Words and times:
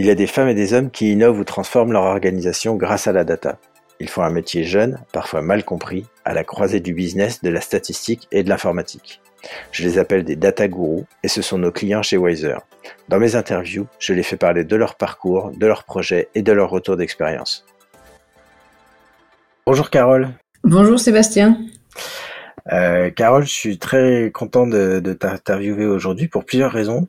Il 0.00 0.06
y 0.06 0.10
a 0.10 0.14
des 0.14 0.28
femmes 0.28 0.48
et 0.48 0.54
des 0.54 0.74
hommes 0.74 0.92
qui 0.92 1.10
innovent 1.10 1.40
ou 1.40 1.44
transforment 1.44 1.90
leur 1.90 2.04
organisation 2.04 2.76
grâce 2.76 3.08
à 3.08 3.12
la 3.12 3.24
data. 3.24 3.58
Ils 3.98 4.08
font 4.08 4.22
un 4.22 4.30
métier 4.30 4.62
jeune, 4.62 5.00
parfois 5.12 5.42
mal 5.42 5.64
compris, 5.64 6.06
à 6.24 6.34
la 6.34 6.44
croisée 6.44 6.78
du 6.78 6.94
business, 6.94 7.42
de 7.42 7.50
la 7.50 7.60
statistique 7.60 8.28
et 8.30 8.44
de 8.44 8.48
l'informatique. 8.48 9.20
Je 9.72 9.82
les 9.82 9.98
appelle 9.98 10.22
des 10.22 10.36
data 10.36 10.68
gurus 10.68 11.02
et 11.24 11.28
ce 11.28 11.42
sont 11.42 11.58
nos 11.58 11.72
clients 11.72 12.04
chez 12.04 12.16
Wiser. 12.16 12.58
Dans 13.08 13.18
mes 13.18 13.34
interviews, 13.34 13.88
je 13.98 14.12
les 14.12 14.22
fais 14.22 14.36
parler 14.36 14.62
de 14.62 14.76
leur 14.76 14.94
parcours, 14.94 15.50
de 15.50 15.66
leurs 15.66 15.82
projets 15.82 16.28
et 16.36 16.42
de 16.42 16.52
leur 16.52 16.70
retour 16.70 16.96
d'expérience. 16.96 17.66
Bonjour 19.66 19.90
Carole. 19.90 20.28
Bonjour 20.62 21.00
Sébastien. 21.00 21.58
Euh, 22.70 23.10
Carole, 23.10 23.46
je 23.46 23.52
suis 23.52 23.78
très 23.78 24.30
content 24.32 24.68
de, 24.68 25.00
de 25.00 25.12
t'interviewer 25.12 25.86
aujourd'hui 25.86 26.28
pour 26.28 26.44
plusieurs 26.44 26.70
raisons. 26.70 27.08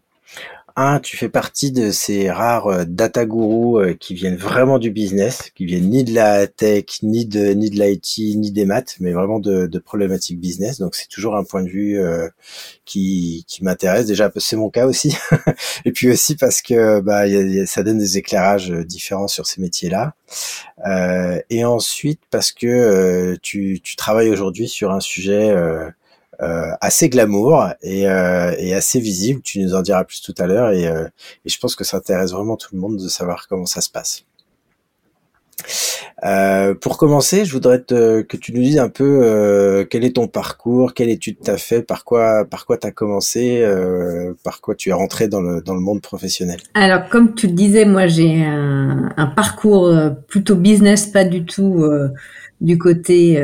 Un, 0.82 1.02
tu 1.02 1.18
fais 1.18 1.28
partie 1.28 1.74
de 1.74 1.92
ces 1.92 2.32
rares 2.32 2.68
euh, 2.68 2.86
data 2.86 3.26
gurus 3.26 3.86
euh, 3.86 3.94
qui 3.96 4.14
viennent 4.14 4.38
vraiment 4.38 4.80
du 4.80 4.92
business, 4.92 5.52
qui 5.54 5.66
viennent 5.66 5.90
ni 5.90 6.06
de 6.06 6.14
la 6.14 6.48
tech, 6.48 7.04
ni 7.04 7.26
de 7.26 7.50
ni 7.50 7.70
de 7.70 7.76
l'IT, 7.76 8.38
ni 8.38 8.50
des 8.50 8.64
maths, 8.64 8.96
mais 9.02 9.12
vraiment 9.12 9.40
de, 9.40 9.68
de 9.68 9.80
problématiques 9.80 10.40
business. 10.40 10.80
Donc 10.80 10.96
c'est 10.96 11.10
toujours 11.10 11.36
un 11.36 11.44
point 11.44 11.64
de 11.64 11.68
vue 11.68 12.00
euh, 12.00 12.30
qui, 12.86 13.44
qui 13.46 13.62
m'intéresse. 13.66 14.06
Déjà, 14.06 14.32
c'est 14.38 14.56
mon 14.56 14.70
cas 14.70 14.86
aussi, 14.86 15.18
et 15.84 15.92
puis 15.92 16.10
aussi 16.10 16.38
parce 16.38 16.62
que 16.62 17.02
bah 17.02 17.26
ça 17.66 17.84
donne 17.84 17.98
des 17.98 18.18
éclairages 18.18 18.72
différents 18.72 19.28
sur 19.28 19.48
ces 19.48 19.60
métiers-là. 19.60 20.14
Euh, 20.88 21.42
et 21.50 21.66
ensuite 21.66 22.22
parce 22.30 22.54
que 22.54 23.36
tu, 23.42 23.82
tu 23.84 23.98
travailles 23.98 24.30
aujourd'hui 24.30 24.70
sur 24.70 24.92
un 24.94 25.02
sujet 25.02 25.50
euh, 25.50 25.90
assez 26.40 27.10
glamour 27.10 27.68
et, 27.82 28.08
euh, 28.08 28.54
et, 28.58 28.74
assez 28.74 29.00
visible. 29.00 29.42
Tu 29.42 29.60
nous 29.60 29.76
en 29.76 29.82
diras 29.82 30.04
plus 30.04 30.22
tout 30.22 30.36
à 30.38 30.48
l'heure 30.48 30.72
et, 30.72 30.88
euh, 30.88 31.06
et, 31.46 31.50
je 31.50 31.60
pense 31.60 31.76
que 31.76 31.84
ça 31.84 31.98
intéresse 31.98 32.32
vraiment 32.32 32.58
tout 32.58 32.70
le 32.74 32.80
monde 32.80 32.98
de 32.98 33.08
savoir 33.08 33.48
comment 33.48 33.66
ça 33.66 33.82
se 33.82 33.90
passe. 33.90 34.26
Euh, 36.24 36.74
pour 36.74 36.98
commencer, 36.98 37.46
je 37.46 37.54
voudrais 37.54 37.82
que 37.82 38.38
tu 38.38 38.54
nous 38.54 38.62
dises 38.62 38.78
un 38.80 38.90
peu 38.90 39.22
euh, 39.24 39.86
quel 39.90 40.04
est 40.04 40.16
ton 40.16 40.28
parcours, 40.28 40.94
quelle 40.94 41.10
étude 41.10 41.38
tu 41.44 41.50
as 41.50 41.58
fait, 41.58 41.82
par 41.82 42.04
quoi, 42.04 42.46
par 42.46 42.66
quoi 42.66 42.78
tu 42.78 42.92
commencé, 42.92 43.62
euh, 43.62 44.34
par 44.44 44.60
quoi 44.60 44.76
tu 44.76 44.90
es 44.90 44.94
rentré 44.94 45.28
dans 45.28 45.42
le, 45.42 45.62
dans 45.62 45.74
le 45.74 45.80
monde 45.80 46.02
professionnel. 46.02 46.58
Alors, 46.74 47.08
comme 47.10 47.36
tu 47.36 47.48
le 47.48 47.54
disais, 47.54 47.86
moi 47.86 48.08
j'ai 48.08 48.44
un, 48.44 49.32
parcours 49.36 49.94
plutôt 50.28 50.56
business, 50.56 51.08
pas 51.08 51.24
du 51.24 51.46
tout 51.46 51.86
du 52.62 52.78
côté 52.78 53.42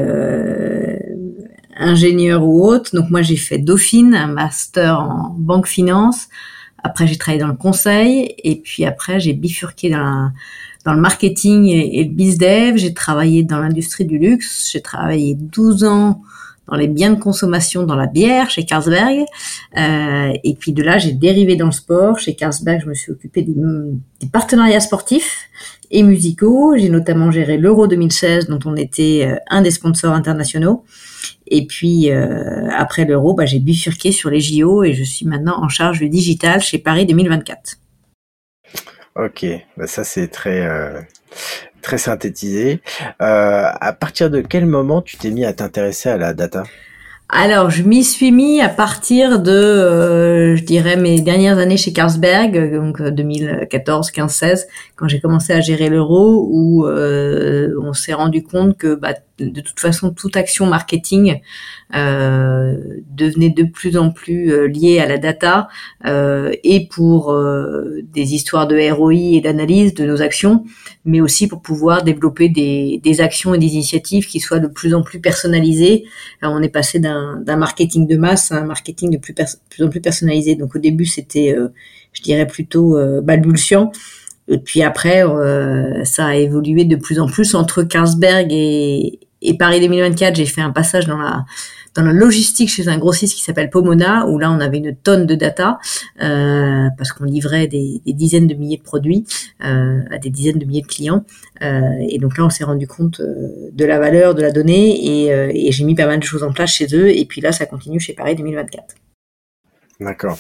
ingénieur 1.76 2.44
ou 2.44 2.66
autre. 2.66 2.96
Donc 2.96 3.10
moi 3.10 3.22
j'ai 3.22 3.36
fait 3.36 3.58
Dauphine, 3.58 4.16
un 4.16 4.28
master 4.28 5.00
en 5.00 5.36
banque 5.38 5.68
finance. 5.68 6.28
Après 6.84 7.08
j'ai 7.08 7.18
travaillé 7.18 7.42
dans 7.42 7.48
le 7.48 7.56
conseil 7.56 8.36
et 8.44 8.56
puis 8.58 8.86
après 8.86 9.20
j'ai 9.20 9.34
bifurqué 9.34 9.90
dans, 9.90 10.32
le 10.86 11.02
marketing 11.02 11.66
et, 11.66 12.04
le 12.04 12.12
biz 12.12 12.38
dev. 12.38 12.78
J'ai 12.78 12.94
travaillé 12.94 13.44
dans 13.44 13.60
l'industrie 13.60 14.06
du 14.06 14.18
luxe. 14.18 14.70
J'ai 14.72 14.82
travaillé 14.82 15.36
12 15.36 15.84
ans 15.84 16.22
dans 16.68 16.76
les 16.76 16.88
biens 16.88 17.12
de 17.12 17.20
consommation 17.20 17.84
dans 17.84 17.96
la 17.96 18.08
bière 18.08 18.50
chez 18.50 18.66
Carlsberg. 18.66 19.26
Euh, 19.78 20.34
et 20.44 20.56
puis 20.56 20.74
de 20.74 20.84
là, 20.84 20.98
j'ai 20.98 21.12
dérivé 21.12 21.56
dans 21.56 21.68
le 21.68 21.72
sport. 21.72 22.20
Chez 22.20 22.36
Carlsberg, 22.36 22.82
je 22.82 22.88
me 22.88 22.94
suis 22.94 23.12
occupée 23.12 23.44
des, 23.44 23.54
partenariats 24.32 24.80
sportifs 24.80 25.50
et 25.92 26.04
musicaux. 26.04 26.76
J'ai 26.78 26.90
notamment 26.90 27.32
géré 27.32 27.58
l'Euro 27.58 27.88
2016, 27.88 28.48
dont 28.48 28.60
on 28.66 28.76
était 28.76 29.28
euh, 29.28 29.36
un 29.50 29.62
des 29.62 29.72
sponsors 29.72 30.14
internationaux. 30.14 30.84
Et 31.48 31.68
puis 31.68 32.12
euh, 32.12 32.68
après 32.72 33.06
l'Euro, 33.06 33.34
bah, 33.34 33.46
j'ai 33.46 33.60
bifurqué 33.60 34.12
sur 34.12 34.30
les 34.30 34.40
JO 34.40 34.84
et 34.84 34.94
je 34.94 35.04
suis 35.04 35.26
maintenant 35.26 35.64
en 35.64 35.70
charge 35.70 36.00
du 36.00 36.10
digital 36.10 36.62
chez 36.62 36.80
Paris 36.80 37.06
2024. 37.06 37.78
Ok, 39.18 39.46
bah 39.78 39.88
ça 39.88 40.04
c'est 40.04 40.28
très 40.28 40.68
très 41.86 41.98
synthétisé. 42.00 42.82
Euh, 43.22 43.70
à 43.80 43.94
partir 43.94 44.30
de 44.30 44.42
quel 44.42 44.66
moment 44.66 45.02
tu 45.02 45.18
t'es 45.18 45.30
mis 45.30 45.46
à 45.46 45.54
t'intéresser 45.54 46.10
à 46.10 46.18
la 46.18 46.34
data? 46.34 46.64
Alors, 47.30 47.70
je 47.70 47.84
m'y 47.84 48.04
suis 48.04 48.32
mis 48.32 48.62
à 48.62 48.70
partir 48.70 49.40
de, 49.40 49.52
euh, 49.52 50.56
je 50.56 50.64
dirais, 50.64 50.96
mes 50.96 51.22
dernières 51.22 51.58
années 51.58 51.78
chez 51.78 51.94
Carlsberg, 51.94 52.76
donc 52.76 53.02
2014, 53.02 54.12
15, 54.12 54.32
16, 54.32 54.68
quand 54.96 55.08
j'ai 55.08 55.20
commencé 55.20 55.54
à 55.54 55.62
gérer 55.62 55.90
l'euro, 55.90 56.48
où 56.52 56.86
euh, 56.86 57.70
on 57.82 57.94
s'est 57.94 58.14
rendu 58.14 58.44
compte 58.44 58.78
que 58.78 58.96
bah, 58.96 59.14
de 59.40 59.62
toute 59.62 59.80
façon, 59.80 60.12
toute 60.12 60.38
action 60.38 60.66
marketing 60.66 61.42
euh, 61.94 62.78
devenait 63.12 63.50
de 63.50 63.64
plus 63.64 63.98
en 63.98 64.10
plus 64.10 64.52
euh, 64.52 64.68
liée 64.68 65.00
à 65.00 65.08
la 65.08 65.18
data 65.18 65.68
euh, 66.06 66.54
et 66.64 66.88
pour 66.88 67.32
euh, 67.32 68.02
des 68.14 68.34
histoires 68.34 68.66
de 68.68 68.92
ROI 68.92 69.14
et 69.14 69.42
d'analyse 69.42 69.94
de 69.94 70.06
nos 70.06 70.22
actions, 70.22 70.64
mais 71.04 71.20
aussi 71.20 71.48
pour 71.48 71.62
pouvoir 71.62 72.04
développer 72.04 72.48
des, 72.48 73.02
des, 73.04 73.22
actions 73.22 73.54
et 73.54 73.58
des 73.58 73.74
initiatives 73.74 74.26
qui 74.26 74.40
soient 74.40 74.60
de 74.60 74.68
plus 74.68 74.94
en 74.94 75.02
plus 75.02 75.20
personnalisées. 75.20 76.06
On 76.42 76.62
est 76.62 76.70
passé 76.70 77.00
d'un 77.00 77.58
marketing 77.58 78.08
de 78.08 78.16
masse 78.16 78.52
à 78.52 78.58
un 78.58 78.66
marketing 78.66 79.12
de 79.12 79.18
plus, 79.18 79.34
plus 79.70 79.84
en 79.84 79.90
plus 79.90 80.02
personnalisé. 80.02 80.56
Donc 80.56 80.76
au 80.76 80.80
début, 80.80 81.06
c'était, 81.06 81.56
je 82.14 82.22
dirais 82.22 82.48
plutôt 82.48 82.98
balbutiant. 83.22 83.92
Et 84.48 84.60
puis 84.60 84.84
après, 84.84 85.26
euh, 85.26 86.04
ça 86.04 86.28
a 86.28 86.36
évolué 86.36 86.86
de 86.86 86.96
plus 86.96 87.20
en 87.20 87.28
plus 87.28 87.56
entre 87.56 87.84
Carlsberg 87.84 88.48
et, 88.52 89.20
et 89.48 89.58
Paris 89.58 89.80
2024. 89.82 90.36
J'ai 90.36 90.46
fait 90.46 90.62
un 90.62 90.72
passage 90.72 91.08
dans 91.08 91.18
la 91.18 91.46
dans 91.96 92.04
la 92.04 92.12
logistique 92.12 92.70
chez 92.70 92.88
un 92.88 92.98
grossiste 92.98 93.36
qui 93.36 93.42
s'appelle 93.42 93.70
Pomona, 93.70 94.28
où 94.28 94.38
là 94.38 94.52
on 94.52 94.60
avait 94.60 94.78
une 94.78 94.96
tonne 94.96 95.26
de 95.26 95.34
data 95.34 95.80
euh, 96.22 96.90
parce 96.98 97.14
qu'on 97.14 97.24
livrait 97.24 97.68
des, 97.68 98.02
dizaines 98.06 98.48
de 98.48 98.54
milliers 98.54 98.78
de 98.78 98.84
produits 98.84 99.26
euh, 99.64 100.02
à 100.12 100.18
des 100.18 100.30
dizaines 100.30 100.60
de 100.60 100.66
milliers 100.66 100.82
de 100.82 100.88
clients. 100.88 101.26
Euh, 101.62 101.82
et 102.10 102.20
donc 102.20 102.38
là 102.38 102.46
on 102.46 102.50
s'est 102.50 102.66
rendu 102.66 102.86
compte 102.86 103.22
de 103.22 103.86
la 103.86 103.98
valeur 103.98 104.36
de 104.36 104.42
la 104.42 104.52
donnée 104.52 105.26
et, 105.26 105.68
et 105.68 105.72
j'ai 105.72 105.86
mis 105.86 105.96
pas 105.96 106.06
mal 106.06 106.20
de 106.20 106.24
choses 106.26 106.44
en 106.44 106.52
place 106.52 106.72
chez 106.72 106.88
eux. 106.94 107.16
Et 107.16 107.26
puis 107.26 107.42
là 107.42 107.52
ça 107.52 107.66
continue 107.66 108.00
chez 108.00 108.14
Paris 108.14 108.36
2024. 108.36 108.96
D'accord. 110.02 110.38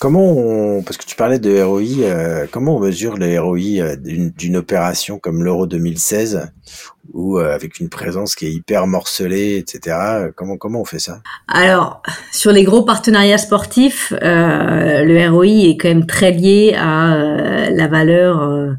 Comment 0.00 0.32
on, 0.32 0.82
parce 0.82 0.96
que 0.96 1.04
tu 1.04 1.14
parlais 1.14 1.38
de 1.38 1.62
ROI, 1.62 2.02
euh, 2.02 2.46
comment 2.50 2.76
on 2.76 2.80
mesure 2.80 3.16
le 3.16 3.38
ROI 3.40 3.80
euh, 3.80 3.96
d'une 3.96 4.56
opération 4.56 5.20
comme 5.20 5.44
l'Euro 5.44 5.68
2016, 5.68 6.50
ou 7.12 7.38
euh, 7.38 7.54
avec 7.54 7.78
une 7.78 7.88
présence 7.88 8.34
qui 8.34 8.46
est 8.46 8.50
hyper 8.50 8.88
morcelée, 8.88 9.58
etc. 9.58 10.30
Comment 10.34 10.56
comment 10.56 10.80
on 10.80 10.84
fait 10.84 10.98
ça? 10.98 11.20
Alors 11.46 12.02
sur 12.32 12.50
les 12.50 12.64
gros 12.64 12.82
partenariats 12.82 13.38
sportifs, 13.38 14.12
le 14.20 15.30
ROI 15.30 15.70
est 15.70 15.76
quand 15.80 15.88
même 15.88 16.06
très 16.06 16.32
lié 16.32 16.74
à 16.76 17.70
la 17.70 17.86
valeur 17.86 18.76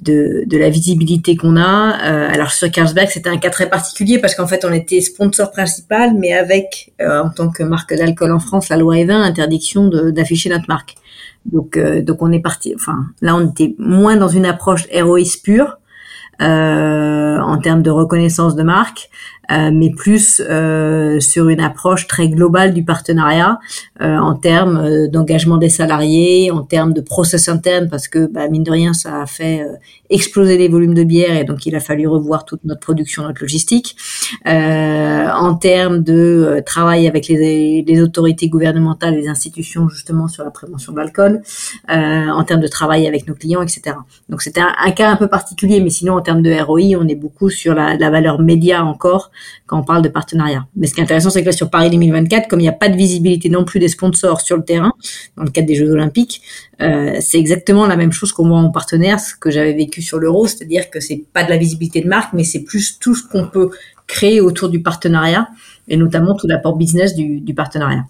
de, 0.00 0.44
de 0.46 0.58
la 0.58 0.70
visibilité 0.70 1.36
qu'on 1.36 1.56
a. 1.56 2.10
Euh, 2.10 2.28
alors 2.30 2.50
sur 2.50 2.70
Carlsberg, 2.70 3.08
c'était 3.08 3.28
un 3.28 3.38
cas 3.38 3.50
très 3.50 3.68
particulier 3.68 4.18
parce 4.18 4.34
qu'en 4.34 4.46
fait, 4.46 4.64
on 4.64 4.72
était 4.72 5.00
sponsor 5.00 5.50
principal, 5.50 6.14
mais 6.14 6.32
avec, 6.32 6.92
euh, 7.00 7.22
en 7.22 7.30
tant 7.30 7.50
que 7.50 7.62
marque 7.62 7.94
d'alcool 7.94 8.32
en 8.32 8.40
France, 8.40 8.68
la 8.68 8.76
loi 8.76 8.96
E20, 8.96 9.12
interdiction 9.12 9.88
d'afficher 9.88 10.50
notre 10.50 10.66
marque. 10.68 10.94
Donc, 11.46 11.76
euh, 11.76 12.02
donc 12.02 12.22
on 12.22 12.32
est 12.32 12.40
parti. 12.40 12.72
Enfin, 12.74 13.06
là, 13.20 13.36
on 13.36 13.50
était 13.50 13.74
moins 13.78 14.16
dans 14.16 14.28
une 14.28 14.46
approche 14.46 14.86
héroïste 14.90 15.44
pure. 15.44 15.78
en 16.40 17.58
termes 17.62 17.82
de 17.82 17.90
reconnaissance 17.90 18.56
de 18.56 18.64
marque, 18.64 19.08
euh, 19.50 19.70
mais 19.72 19.90
plus 19.90 20.40
euh, 20.40 21.20
sur 21.20 21.48
une 21.48 21.60
approche 21.60 22.06
très 22.06 22.28
globale 22.28 22.72
du 22.72 22.84
partenariat 22.84 23.58
euh, 24.00 24.16
en 24.16 24.34
termes 24.34 25.08
d'engagement 25.08 25.58
des 25.58 25.68
salariés, 25.68 26.50
en 26.50 26.62
termes 26.62 26.92
de 26.92 27.00
process 27.00 27.48
interne, 27.48 27.88
parce 27.90 28.08
que 28.08 28.26
bah, 28.26 28.48
mine 28.48 28.62
de 28.62 28.70
rien, 28.70 28.92
ça 28.94 29.22
a 29.22 29.26
fait 29.26 29.66
exploser 30.10 30.56
les 30.56 30.68
volumes 30.68 30.94
de 30.94 31.04
bière 31.04 31.36
et 31.36 31.44
donc 31.44 31.66
il 31.66 31.74
a 31.76 31.80
fallu 31.80 32.06
revoir 32.06 32.44
toute 32.44 32.64
notre 32.64 32.80
production, 32.80 33.22
notre 33.22 33.40
logistique. 33.40 33.96
en 34.46 35.54
termes 35.54 36.02
de 36.02 36.62
travail 36.64 37.06
avec 37.06 37.28
les, 37.28 37.84
les, 37.86 38.02
autorités 38.02 38.48
gouvernementales, 38.48 39.14
les 39.14 39.28
institutions 39.28 39.88
justement 39.88 40.28
sur 40.28 40.44
la 40.44 40.50
prévention 40.50 40.92
de 40.92 40.98
l'alcool, 40.98 41.42
en 41.88 42.44
termes 42.44 42.60
de 42.60 42.68
travail 42.68 43.06
avec 43.06 43.26
nos 43.28 43.34
clients, 43.34 43.62
etc. 43.62 43.96
Donc 44.28 44.42
c'était 44.42 44.60
un, 44.60 44.72
un, 44.84 44.90
cas 44.92 45.10
un 45.10 45.16
peu 45.16 45.28
particulier, 45.28 45.80
mais 45.80 45.90
sinon 45.90 46.14
en 46.14 46.20
termes 46.22 46.42
de 46.42 46.52
ROI, 46.52 46.98
on 47.00 47.08
est 47.08 47.14
beaucoup 47.14 47.50
sur 47.50 47.74
la, 47.74 47.96
la 47.96 48.10
valeur 48.10 48.40
média 48.40 48.84
encore 48.84 49.30
quand 49.66 49.78
on 49.78 49.82
parle 49.82 50.02
de 50.02 50.08
partenariat. 50.08 50.66
Mais 50.76 50.86
ce 50.86 50.94
qui 50.94 51.00
est 51.00 51.02
intéressant, 51.04 51.30
c'est 51.30 51.40
que 51.40 51.46
là, 51.46 51.52
sur 51.52 51.70
Paris 51.70 51.90
2024, 51.90 52.48
comme 52.48 52.60
il 52.60 52.64
n'y 52.64 52.68
a 52.68 52.72
pas 52.72 52.88
de 52.88 52.96
visibilité 52.96 53.48
non 53.48 53.64
plus 53.64 53.80
des 53.80 53.88
sponsors 53.88 54.40
sur 54.40 54.56
le 54.56 54.64
terrain, 54.64 54.92
dans 55.36 55.44
le 55.44 55.50
cadre 55.50 55.66
des 55.66 55.74
Jeux 55.74 55.90
Olympiques, 55.90 56.42
euh, 56.80 57.16
c'est 57.20 57.38
exactement 57.38 57.86
la 57.86 57.96
même 57.96 58.12
chose 58.12 58.32
qu'on 58.32 58.48
voit 58.48 58.58
en 58.58 58.70
partenaire, 58.70 59.20
ce 59.20 59.34
que 59.34 59.50
j'avais 59.50 59.72
vécu 59.72 60.02
sur 60.02 60.18
l'Euro, 60.18 60.46
c'est-à-dire 60.46 60.90
que 60.90 61.00
c'est 61.00 61.24
pas 61.32 61.44
de 61.44 61.50
la 61.50 61.56
visibilité 61.56 62.00
de 62.00 62.08
marque, 62.08 62.32
mais 62.32 62.44
c'est 62.44 62.62
plus 62.62 62.98
tout 62.98 63.14
ce 63.14 63.26
qu'on 63.26 63.48
peut 63.48 63.70
créer 64.06 64.40
autour 64.40 64.68
du 64.68 64.82
partenariat, 64.82 65.48
et 65.88 65.96
notamment 65.96 66.34
tout 66.34 66.46
l'apport 66.46 66.76
business 66.76 67.14
du, 67.14 67.40
du 67.40 67.54
partenariat. 67.54 68.04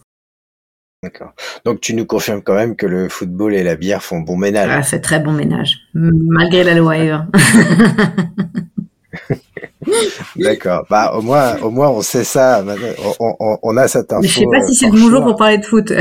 D'accord. 1.05 1.35
Donc 1.67 1.83
tu 1.83 1.95
nous 1.95 2.07
confirmes 2.07 2.41
quand 2.43 2.55
même 2.55 2.77
que 2.77 2.87
le 2.87 3.11
football 3.11 3.55
et 3.55 3.63
la 3.63 3.77
bière 3.77 4.03
font 4.03 4.21
bon 4.21 4.39
ménage. 4.39 4.71
Ah, 4.73 4.83
c'est 4.83 5.03
très 5.03 5.21
bon 5.21 5.33
ménage, 5.33 5.81
malgré 5.93 6.65
la 6.65 6.75
loi 6.75 6.97
Eva. 6.97 7.27
D'accord. 10.37 10.87
Bah 10.89 11.13
au 11.15 11.23
moins, 11.23 11.57
au 11.61 11.71
moins 11.71 11.91
on 11.91 12.03
sait 12.03 12.25
ça. 12.25 12.65
On, 13.21 13.37
on, 13.39 13.59
on 13.63 13.77
a 13.77 13.89
cette 13.89 14.13
info. 14.13 14.23
Je 14.23 14.41
sais 14.41 14.47
pas 14.51 14.67
si 14.67 14.75
c'est 14.75 14.87
le 14.87 14.93
bon 14.93 15.11
jour 15.11 15.23
pour 15.23 15.37
parler 15.37 15.59
de 15.59 15.65
foot. 15.65 15.93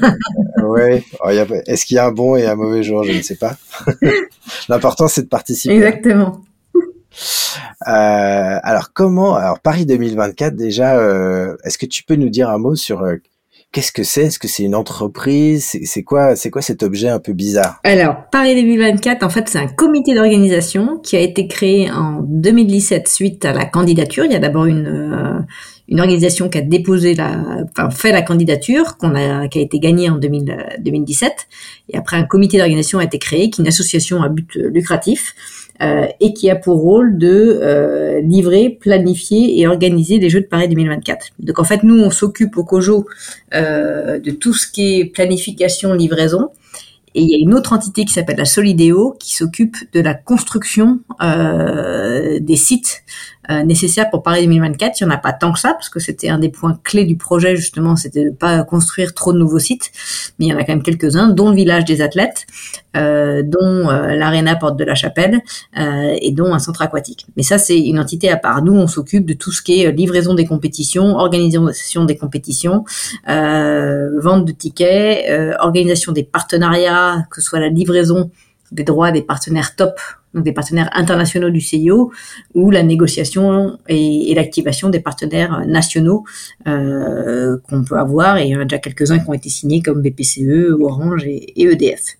oui. 0.62 1.04
Oh, 1.24 1.28
est-ce 1.28 1.84
qu'il 1.84 1.96
y 1.96 1.98
a 1.98 2.06
un 2.06 2.12
bon 2.12 2.36
et 2.36 2.46
un 2.46 2.54
mauvais 2.54 2.82
jour? 2.82 3.04
Je 3.04 3.12
ne 3.12 3.22
sais 3.22 3.36
pas. 3.36 3.56
L'important 4.68 5.08
c'est 5.08 5.22
de 5.22 5.28
participer. 5.28 5.74
Exactement. 5.74 6.40
Euh, 7.86 8.58
alors 8.62 8.92
comment 8.92 9.36
Alors 9.36 9.60
Paris 9.60 9.86
2024 9.86 10.56
déjà. 10.56 10.96
Euh, 10.96 11.56
est-ce 11.64 11.78
que 11.78 11.86
tu 11.86 12.02
peux 12.02 12.16
nous 12.16 12.30
dire 12.30 12.50
un 12.50 12.58
mot 12.58 12.74
sur 12.74 13.02
euh, 13.02 13.16
Qu'est-ce 13.74 13.90
que 13.90 14.04
c'est? 14.04 14.26
Est-ce 14.26 14.38
que 14.38 14.46
c'est 14.46 14.62
une 14.62 14.76
entreprise? 14.76 15.76
C'est 15.82 16.04
quoi 16.04 16.36
C'est 16.36 16.48
quoi 16.48 16.62
cet 16.62 16.84
objet 16.84 17.08
un 17.08 17.18
peu 17.18 17.32
bizarre? 17.32 17.80
Alors, 17.82 18.14
Paris 18.30 18.54
2024, 18.54 19.24
en 19.24 19.28
fait, 19.28 19.48
c'est 19.48 19.58
un 19.58 19.66
comité 19.66 20.14
d'organisation 20.14 20.98
qui 20.98 21.16
a 21.16 21.20
été 21.20 21.48
créé 21.48 21.90
en 21.90 22.20
2017 22.22 23.08
suite 23.08 23.44
à 23.44 23.52
la 23.52 23.64
candidature. 23.64 24.26
Il 24.26 24.30
y 24.30 24.36
a 24.36 24.38
d'abord 24.38 24.66
une 24.66 24.86
euh, 24.86 25.40
une 25.88 26.00
organisation 26.00 26.48
qui 26.48 26.58
a 26.58 26.60
déposé 26.60 27.14
la, 27.14 27.36
enfin, 27.76 27.90
fait 27.90 28.12
la 28.12 28.22
candidature, 28.22 28.96
qu'on 28.96 29.14
a, 29.16 29.48
qui 29.48 29.58
a 29.58 29.62
été 29.62 29.80
gagnée 29.80 30.08
en 30.08 30.16
2000, 30.16 30.78
2017. 30.78 31.32
Et 31.90 31.98
après, 31.98 32.16
un 32.16 32.24
comité 32.24 32.56
d'organisation 32.58 33.00
a 33.00 33.04
été 33.04 33.18
créé, 33.18 33.50
qui 33.50 33.60
est 33.60 33.64
une 33.64 33.68
association 33.68 34.22
à 34.22 34.28
but 34.28 34.54
lucratif 34.54 35.34
euh, 35.82 36.06
et 36.20 36.32
qui 36.34 36.50
a 36.50 36.56
pour 36.56 36.80
rôle 36.80 37.18
de 37.18 37.58
euh, 37.62 38.20
livrer, 38.20 38.70
planifier 38.70 39.60
et 39.60 39.66
organiser 39.66 40.18
les 40.18 40.30
Jeux 40.30 40.40
de 40.40 40.46
Paris 40.46 40.68
2024. 40.68 41.30
Donc 41.40 41.58
en 41.58 41.64
fait, 41.64 41.82
nous, 41.82 42.00
on 42.00 42.10
s'occupe 42.10 42.56
au 42.56 42.64
COJO 42.64 43.06
euh, 43.54 44.18
de 44.20 44.30
tout 44.30 44.52
ce 44.52 44.70
qui 44.70 45.00
est 45.00 45.04
planification, 45.06 45.92
livraison. 45.92 46.50
Et 47.16 47.22
il 47.22 47.30
y 47.30 47.34
a 47.34 47.38
une 47.38 47.54
autre 47.54 47.72
entité 47.72 48.04
qui 48.04 48.12
s'appelle 48.12 48.38
la 48.38 48.44
Solidéo 48.44 49.16
qui 49.18 49.34
s'occupe 49.34 49.76
de 49.92 50.00
la 50.00 50.14
construction 50.14 51.00
euh, 51.22 52.40
des 52.40 52.56
sites 52.56 53.02
euh, 53.50 53.62
nécessaires 53.62 54.10
pour 54.10 54.22
Paris 54.22 54.42
2024. 54.44 55.00
Il 55.00 55.06
n'y 55.06 55.12
en 55.12 55.14
a 55.14 55.18
pas 55.18 55.32
tant 55.32 55.52
que 55.52 55.58
ça, 55.58 55.74
parce 55.74 55.88
que 55.88 56.00
c'était 56.00 56.28
un 56.28 56.38
des 56.38 56.48
points 56.48 56.78
clés 56.82 57.04
du 57.04 57.16
projet, 57.16 57.56
justement, 57.56 57.96
c'était 57.96 58.24
de 58.24 58.30
pas 58.30 58.62
construire 58.64 59.14
trop 59.14 59.32
de 59.32 59.38
nouveaux 59.38 59.58
sites. 59.58 59.90
Mais 60.38 60.46
il 60.46 60.48
y 60.48 60.54
en 60.54 60.56
a 60.56 60.64
quand 60.64 60.72
même 60.72 60.82
quelques-uns, 60.82 61.28
dont 61.28 61.50
le 61.50 61.56
village 61.56 61.84
des 61.84 62.00
athlètes, 62.00 62.46
euh, 62.96 63.42
dont 63.44 63.90
euh, 63.90 64.14
l'aréna 64.14 64.54
Porte 64.56 64.78
de 64.78 64.84
la 64.84 64.94
Chapelle, 64.94 65.40
euh, 65.78 66.16
et 66.20 66.30
dont 66.30 66.54
un 66.54 66.58
centre 66.58 66.82
aquatique. 66.82 67.26
Mais 67.36 67.42
ça, 67.42 67.58
c'est 67.58 67.78
une 67.78 67.98
entité 67.98 68.30
à 68.30 68.36
part. 68.36 68.62
Nous, 68.62 68.74
on 68.74 68.86
s'occupe 68.86 69.26
de 69.26 69.34
tout 69.34 69.50
ce 69.50 69.62
qui 69.62 69.82
est 69.82 69.92
livraison 69.92 70.34
des 70.34 70.46
compétitions, 70.46 71.16
organisation 71.16 72.04
des 72.04 72.16
compétitions, 72.16 72.84
vente 73.26 74.44
de 74.44 74.52
tickets, 74.52 75.58
organisation 75.58 76.12
des 76.12 76.22
partenariats, 76.22 77.26
que 77.30 77.40
ce 77.40 77.48
soit 77.48 77.60
la 77.60 77.68
livraison 77.68 78.30
des 78.72 78.84
droits 78.84 79.10
des 79.10 79.22
partenaires 79.22 79.74
top 79.76 79.98
donc 80.34 80.44
des 80.44 80.52
partenaires 80.52 80.90
internationaux 80.94 81.50
du 81.50 81.60
CIO, 81.60 82.12
ou 82.54 82.70
la 82.70 82.82
négociation 82.82 83.78
et, 83.88 84.34
l'activation 84.34 84.90
des 84.90 85.00
partenaires 85.00 85.64
nationaux 85.66 86.24
euh, 86.66 87.56
qu'on 87.68 87.84
peut 87.84 87.96
avoir. 87.96 88.38
Et 88.38 88.46
il 88.46 88.48
y 88.48 88.56
en 88.56 88.60
a 88.60 88.64
déjà 88.64 88.78
quelques-uns 88.78 89.20
qui 89.20 89.28
ont 89.28 89.34
été 89.34 89.48
signés 89.48 89.80
comme 89.80 90.02
BPCE, 90.02 90.72
Orange 90.80 91.24
et, 91.26 91.52
EDF. 91.56 92.16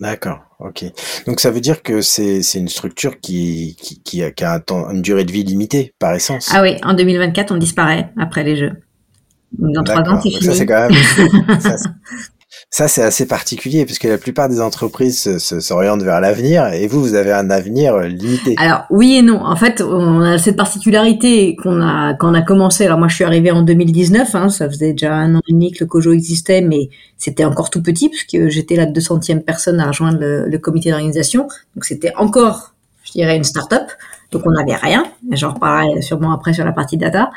D'accord, 0.00 0.40
ok. 0.58 0.84
Donc 1.26 1.40
ça 1.40 1.50
veut 1.50 1.60
dire 1.60 1.82
que 1.82 2.00
c'est 2.02 2.40
une 2.54 2.68
structure 2.68 3.20
qui, 3.20 3.76
qui, 4.04 4.22
a, 4.22 4.30
qui 4.30 4.44
a 4.44 4.52
un 4.52 4.60
temps, 4.60 4.90
une 4.90 5.02
durée 5.02 5.24
de 5.24 5.32
vie 5.32 5.44
limitée, 5.44 5.94
par 5.98 6.14
essence. 6.14 6.50
Ah 6.52 6.62
oui, 6.62 6.76
en 6.82 6.94
2024, 6.94 7.52
on 7.52 7.56
disparaît 7.56 8.10
après 8.18 8.44
les 8.44 8.56
Jeux. 8.56 8.72
Dans 9.58 9.84
trois 9.84 10.02
ans, 10.02 10.20
c'est 10.20 10.30
fini. 10.30 10.42
Ça, 10.42 10.52
c'est 10.52 10.66
quand 10.66 10.88
même, 10.88 11.60
Ça, 11.60 11.76
c'est 12.76 13.02
assez 13.02 13.26
particulier 13.26 13.84
puisque 13.84 14.02
la 14.02 14.18
plupart 14.18 14.48
des 14.48 14.60
entreprises 14.60 15.38
s'orientent 15.38 16.02
vers 16.02 16.20
l'avenir 16.20 16.66
et 16.72 16.88
vous, 16.88 17.00
vous 17.00 17.14
avez 17.14 17.30
un 17.30 17.48
avenir 17.48 17.94
euh, 17.94 18.08
limité. 18.08 18.56
Alors 18.58 18.82
oui 18.90 19.14
et 19.14 19.22
non. 19.22 19.44
En 19.44 19.54
fait, 19.54 19.80
on 19.80 20.20
a 20.20 20.38
cette 20.38 20.56
particularité 20.56 21.54
qu'on 21.54 21.80
a 21.80 22.14
quand 22.14 22.32
on 22.32 22.34
a 22.34 22.42
commencé. 22.42 22.84
Alors 22.84 22.98
moi, 22.98 23.06
je 23.06 23.14
suis 23.14 23.22
arrivée 23.22 23.52
en 23.52 23.62
2019. 23.62 24.34
Hein, 24.34 24.48
ça 24.48 24.68
faisait 24.68 24.90
déjà 24.90 25.14
un 25.14 25.36
an 25.36 25.40
et 25.46 25.52
demi 25.52 25.70
que 25.70 25.84
le 25.84 25.86
Cojo 25.86 26.10
existait, 26.12 26.62
mais 26.62 26.88
c'était 27.16 27.44
encore 27.44 27.70
tout 27.70 27.80
petit 27.80 28.08
puisque 28.08 28.48
j'étais 28.48 28.74
la 28.74 28.86
200e 28.86 29.44
personne 29.44 29.78
à 29.78 29.86
rejoindre 29.86 30.18
le 30.20 30.58
comité 30.58 30.90
d'organisation. 30.90 31.42
Donc 31.76 31.84
c'était 31.84 32.12
encore, 32.16 32.74
je 33.04 33.12
dirais, 33.12 33.36
une 33.36 33.44
start-up. 33.44 33.88
Donc 34.34 34.42
on 34.46 34.50
n'avait 34.50 34.74
rien. 34.74 35.04
J'en 35.30 35.54
reparlerai 35.54 36.02
sûrement 36.02 36.32
après 36.32 36.52
sur 36.52 36.64
la 36.64 36.72
partie 36.72 36.96
data. 36.96 37.30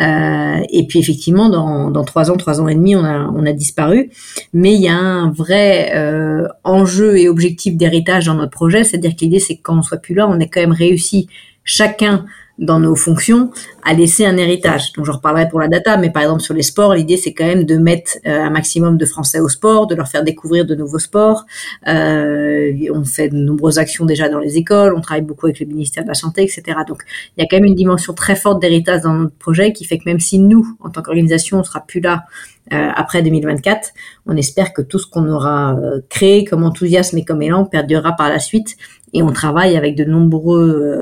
Euh, 0.00 0.60
et 0.68 0.84
puis 0.86 0.98
effectivement, 0.98 1.48
dans, 1.48 2.04
trois 2.04 2.30
ans, 2.30 2.36
trois 2.36 2.60
ans 2.60 2.66
et 2.66 2.74
demi, 2.74 2.96
on 2.96 3.04
a, 3.04 3.30
on 3.34 3.46
a 3.46 3.52
disparu. 3.52 4.10
Mais 4.52 4.74
il 4.74 4.80
y 4.80 4.88
a 4.88 4.96
un 4.96 5.30
vrai 5.30 5.92
euh, 5.94 6.48
enjeu 6.64 7.16
et 7.18 7.28
objectif 7.28 7.76
d'héritage 7.76 8.26
dans 8.26 8.34
notre 8.34 8.50
projet. 8.50 8.82
C'est-à-dire 8.82 9.12
que 9.12 9.20
l'idée, 9.20 9.38
c'est 9.38 9.54
que 9.54 9.62
quand 9.62 9.78
on 9.78 9.82
soit 9.82 9.98
plus 9.98 10.14
là, 10.14 10.28
on 10.28 10.40
ait 10.40 10.48
quand 10.48 10.60
même 10.60 10.72
réussi 10.72 11.28
chacun 11.62 12.24
dans 12.60 12.78
nos 12.78 12.94
fonctions 12.94 13.50
à 13.82 13.94
laisser 13.94 14.26
un 14.26 14.36
héritage. 14.36 14.92
Donc 14.92 15.06
je 15.06 15.10
reparlerai 15.10 15.48
pour 15.48 15.58
la 15.58 15.68
data, 15.68 15.96
mais 15.96 16.10
par 16.10 16.22
exemple 16.22 16.42
sur 16.42 16.54
les 16.54 16.62
sports, 16.62 16.94
l'idée 16.94 17.16
c'est 17.16 17.32
quand 17.32 17.46
même 17.46 17.64
de 17.64 17.76
mettre 17.76 18.18
euh, 18.26 18.42
un 18.42 18.50
maximum 18.50 18.98
de 18.98 19.06
Français 19.06 19.40
au 19.40 19.48
sport, 19.48 19.86
de 19.86 19.94
leur 19.94 20.08
faire 20.08 20.22
découvrir 20.22 20.66
de 20.66 20.74
nouveaux 20.74 20.98
sports. 20.98 21.46
Euh, 21.88 22.72
on 22.92 23.04
fait 23.04 23.30
de 23.30 23.36
nombreuses 23.36 23.78
actions 23.78 24.04
déjà 24.04 24.28
dans 24.28 24.38
les 24.38 24.58
écoles, 24.58 24.94
on 24.94 25.00
travaille 25.00 25.22
beaucoup 25.22 25.46
avec 25.46 25.58
le 25.60 25.66
ministère 25.66 26.04
de 26.04 26.08
la 26.08 26.14
Santé, 26.14 26.42
etc. 26.42 26.62
Donc 26.86 27.02
il 27.36 27.40
y 27.40 27.44
a 27.44 27.48
quand 27.50 27.56
même 27.56 27.64
une 27.64 27.74
dimension 27.74 28.12
très 28.12 28.36
forte 28.36 28.60
d'héritage 28.60 29.00
dans 29.02 29.14
notre 29.14 29.36
projet 29.36 29.72
qui 29.72 29.84
fait 29.84 29.98
que 29.98 30.04
même 30.06 30.20
si 30.20 30.38
nous, 30.38 30.76
en 30.80 30.90
tant 30.90 31.02
qu'organisation, 31.02 31.60
on 31.60 31.64
sera 31.64 31.80
plus 31.80 32.00
là 32.00 32.24
euh, 32.72 32.90
après 32.94 33.22
2024, 33.22 33.90
on 34.26 34.36
espère 34.36 34.72
que 34.72 34.82
tout 34.82 34.98
ce 34.98 35.06
qu'on 35.06 35.28
aura 35.28 35.74
euh, 35.74 36.00
créé 36.08 36.44
comme 36.44 36.62
enthousiasme 36.62 37.18
et 37.18 37.24
comme 37.24 37.42
élan 37.42 37.64
perdurera 37.64 38.12
par 38.12 38.28
la 38.28 38.38
suite. 38.38 38.76
Et 39.12 39.22
on 39.22 39.32
travaille 39.32 39.76
avec 39.76 39.96
de 39.96 40.04
nombreux 40.04 40.99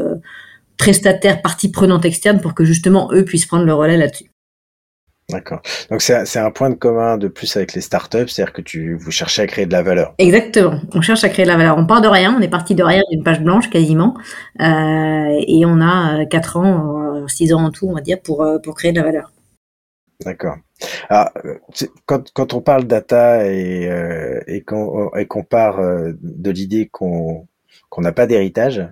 prestataires, 0.79 1.43
parties 1.43 1.71
prenantes 1.71 2.05
externes 2.05 2.41
pour 2.41 2.55
que 2.55 2.65
justement 2.65 3.11
eux 3.13 3.25
puissent 3.25 3.47
prendre 3.47 3.65
le 3.65 3.75
relais 3.75 3.97
là-dessus. 3.97 4.31
D'accord. 5.31 5.61
Donc 5.91 6.01
c'est 6.01 6.39
un 6.39 6.51
point 6.51 6.71
de 6.71 6.75
commun 6.75 7.19
de 7.19 7.29
plus 7.29 7.55
avec 7.59 7.75
les 7.75 7.83
startups, 7.83 8.29
c'est-à-dire 8.29 8.55
que 8.55 8.63
tu 8.63 8.95
vous 8.95 9.11
cherchez 9.11 9.43
à 9.43 9.47
créer 9.47 9.67
de 9.67 9.73
la 9.73 9.83
valeur. 9.83 10.15
Exactement. 10.17 10.81
On 10.95 11.03
cherche 11.03 11.23
à 11.23 11.29
créer 11.29 11.45
de 11.45 11.51
la 11.51 11.59
valeur. 11.59 11.77
On 11.77 11.85
part 11.85 12.01
de 12.01 12.09
rien. 12.09 12.35
On 12.39 12.41
est 12.41 12.49
parti 12.49 12.75
de 12.75 12.83
rien 12.83 13.03
d'une 13.11 13.23
page 13.23 13.43
blanche 13.43 13.69
quasiment, 13.69 14.17
euh, 14.63 14.65
et 15.47 15.67
on 15.67 15.83
a 15.83 16.23
euh, 16.23 16.25
quatre 16.25 16.57
ans, 16.57 17.15
euh, 17.15 17.29
six 17.29 17.53
ans 17.53 17.63
en 17.63 17.71
tout, 17.71 17.87
on 17.87 17.95
va 17.95 18.01
dire, 18.01 18.23
pour 18.23 18.43
pour 18.63 18.75
créer 18.75 18.93
de 18.93 19.01
la 19.01 19.05
valeur. 19.05 19.31
D'accord. 20.25 20.57
Alors, 21.11 21.29
quand, 22.07 22.33
quand 22.33 22.55
on 22.55 22.63
parle 22.63 22.85
data 22.85 23.47
et 23.47 23.87
et 24.47 24.63
qu'on 24.63 25.11
et 25.15 25.27
qu'on 25.27 25.45
part 25.45 25.79
de 25.79 26.51
l'idée 26.51 26.89
qu'on 26.91 27.47
qu'on 27.91 28.01
n'a 28.01 28.13
pas 28.13 28.27
d'héritage, 28.27 28.89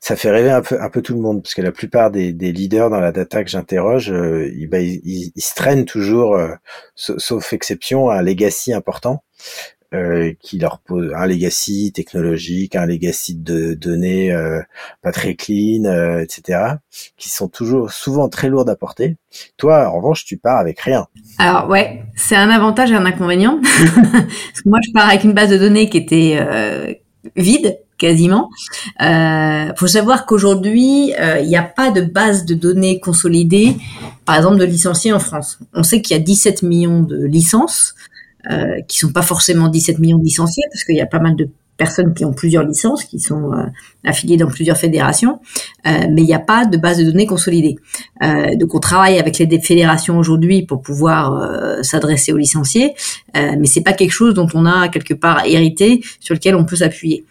ça 0.00 0.16
fait 0.16 0.30
rêver 0.30 0.50
un 0.50 0.62
peu, 0.62 0.80
un 0.80 0.90
peu 0.90 1.02
tout 1.02 1.14
le 1.14 1.20
monde, 1.20 1.42
parce 1.42 1.54
que 1.54 1.62
la 1.62 1.72
plupart 1.72 2.10
des, 2.10 2.32
des 2.32 2.52
leaders 2.52 2.90
dans 2.90 3.00
la 3.00 3.12
data 3.12 3.44
que 3.44 3.50
j'interroge, 3.50 4.10
euh, 4.10 4.50
ils, 4.54 4.68
bah, 4.68 4.80
ils, 4.80 5.32
se 5.36 5.54
traînent 5.54 5.84
toujours, 5.84 6.36
euh, 6.36 6.54
sauf 6.94 7.52
exception, 7.52 8.10
un 8.10 8.22
legacy 8.22 8.72
important. 8.72 9.22
Euh, 9.94 10.32
qui 10.42 10.58
leur 10.58 10.80
pose 10.80 11.12
un 11.14 11.26
legacy 11.26 11.92
technologique, 11.94 12.74
un 12.74 12.86
legacy 12.86 13.36
de 13.36 13.74
données 13.74 14.32
euh, 14.32 14.60
pas 15.00 15.12
très 15.12 15.36
clean, 15.36 15.84
etc., 16.20 16.74
qui 17.16 17.30
sont 17.30 17.46
toujours 17.46 17.92
souvent 17.92 18.28
très 18.28 18.48
lourds 18.48 18.68
à 18.68 18.74
porter. 18.74 19.16
Toi, 19.56 19.88
en 19.88 19.98
revanche, 19.98 20.24
tu 20.24 20.38
pars 20.38 20.58
avec 20.58 20.80
rien. 20.80 21.06
Alors 21.38 21.68
ouais, 21.68 22.02
c'est 22.16 22.34
un 22.34 22.50
avantage 22.50 22.90
et 22.90 22.96
un 22.96 23.06
inconvénient. 23.06 23.60
Parce 23.62 24.60
que 24.60 24.68
moi, 24.68 24.80
je 24.84 24.90
pars 24.92 25.08
avec 25.08 25.22
une 25.22 25.34
base 25.34 25.50
de 25.50 25.56
données 25.56 25.88
qui 25.88 25.98
était 25.98 26.98
vide 27.36 27.78
quasiment. 27.98 28.50
Euh, 29.00 29.72
faut 29.76 29.86
savoir 29.86 30.26
qu'aujourd'hui, 30.26 31.14
euh, 31.18 31.40
il 31.40 31.48
n'y 31.48 31.56
a 31.56 31.62
pas 31.62 31.90
de 31.90 32.02
base 32.02 32.44
de 32.44 32.54
données 32.54 33.00
consolidée, 33.00 33.76
par 34.24 34.36
exemple, 34.36 34.58
de 34.58 34.64
licenciés 34.64 35.12
en 35.12 35.18
France. 35.18 35.58
On 35.74 35.82
sait 35.82 36.02
qu'il 36.02 36.16
y 36.16 36.20
a 36.20 36.22
17 36.22 36.62
millions 36.62 37.02
de 37.02 37.24
licences, 37.24 37.94
euh, 38.50 38.80
qui 38.86 38.98
sont 38.98 39.10
pas 39.10 39.22
forcément 39.22 39.68
17 39.68 39.98
millions 39.98 40.18
de 40.18 40.24
licenciés, 40.24 40.62
parce 40.70 40.84
qu'il 40.84 40.94
y 40.94 41.00
a 41.00 41.06
pas 41.06 41.18
mal 41.18 41.34
de 41.34 41.48
personnes 41.76 42.14
qui 42.14 42.24
ont 42.24 42.32
plusieurs 42.32 42.62
licences, 42.62 43.04
qui 43.04 43.18
sont 43.18 43.52
euh, 43.52 43.64
affiliées 44.04 44.36
dans 44.36 44.46
plusieurs 44.46 44.76
fédérations, 44.76 45.40
euh, 45.86 46.06
mais 46.12 46.22
il 46.22 46.26
n'y 46.26 46.34
a 46.34 46.38
pas 46.38 46.64
de 46.64 46.76
base 46.76 46.98
de 46.98 47.04
données 47.04 47.26
consolidée. 47.26 47.76
Donc 48.20 48.74
on 48.74 48.78
travaille 48.78 49.18
avec 49.18 49.38
les 49.38 49.60
fédérations 49.60 50.16
aujourd'hui 50.16 50.64
pour 50.64 50.80
pouvoir 50.80 51.82
s'adresser 51.82 52.32
aux 52.32 52.38
licenciés, 52.38 52.94
mais 53.34 53.66
c'est 53.66 53.82
pas 53.82 53.92
quelque 53.92 54.12
chose 54.12 54.32
dont 54.32 54.46
on 54.54 54.64
a 54.64 54.88
quelque 54.88 55.12
part 55.12 55.44
hérité 55.44 56.02
sur 56.20 56.34
lequel 56.34 56.54
on 56.54 56.64
peut 56.64 56.76
s'appuyer. 56.76 57.24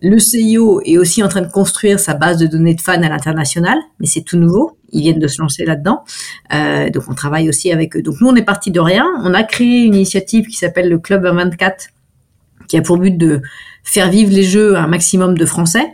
Le 0.00 0.18
CIO 0.18 0.80
est 0.84 0.96
aussi 0.96 1.22
en 1.22 1.28
train 1.28 1.40
de 1.40 1.50
construire 1.50 1.98
sa 1.98 2.14
base 2.14 2.38
de 2.38 2.46
données 2.46 2.74
de 2.74 2.80
fans 2.80 3.02
à 3.02 3.08
l'international, 3.08 3.78
mais 4.00 4.06
c'est 4.06 4.22
tout 4.22 4.36
nouveau. 4.36 4.78
Ils 4.90 5.02
viennent 5.02 5.18
de 5.18 5.28
se 5.28 5.40
lancer 5.40 5.64
là-dedans. 5.64 6.04
Euh, 6.52 6.90
donc 6.90 7.04
on 7.08 7.14
travaille 7.14 7.48
aussi 7.48 7.72
avec 7.72 7.96
eux. 7.96 8.02
Donc 8.02 8.16
nous, 8.20 8.28
on 8.28 8.36
est 8.36 8.44
parti 8.44 8.70
de 8.70 8.80
rien. 8.80 9.06
On 9.22 9.34
a 9.34 9.42
créé 9.42 9.82
une 9.82 9.94
initiative 9.94 10.46
qui 10.46 10.56
s'appelle 10.56 10.88
le 10.88 10.98
Club 10.98 11.24
24, 11.24 11.88
qui 12.68 12.76
a 12.76 12.82
pour 12.82 12.98
but 12.98 13.16
de 13.16 13.42
faire 13.82 14.10
vivre 14.10 14.32
les 14.32 14.44
jeux 14.44 14.76
à 14.76 14.82
un 14.82 14.86
maximum 14.86 15.36
de 15.36 15.44
Français 15.44 15.86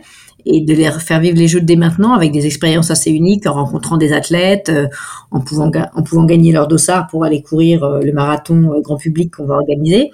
et 0.45 0.61
de 0.61 0.73
les 0.73 0.89
faire 0.99 1.19
vivre 1.19 1.37
les 1.37 1.47
jeux 1.47 1.61
dès 1.61 1.75
maintenant 1.75 2.13
avec 2.13 2.31
des 2.31 2.45
expériences 2.45 2.91
assez 2.91 3.11
uniques 3.11 3.47
en 3.47 3.53
rencontrant 3.53 3.97
des 3.97 4.13
athlètes, 4.13 4.69
euh, 4.69 4.87
en 5.31 5.39
pouvant 5.41 5.71
en 5.93 6.03
pouvant 6.03 6.25
gagner 6.25 6.51
leur 6.51 6.67
dossard 6.67 7.07
pour 7.07 7.25
aller 7.25 7.41
courir 7.41 7.83
euh, 7.83 8.01
le 8.01 8.13
marathon 8.13 8.73
euh, 8.73 8.81
grand 8.81 8.97
public 8.97 9.35
qu'on 9.35 9.45
va 9.45 9.55
organiser. 9.55 10.11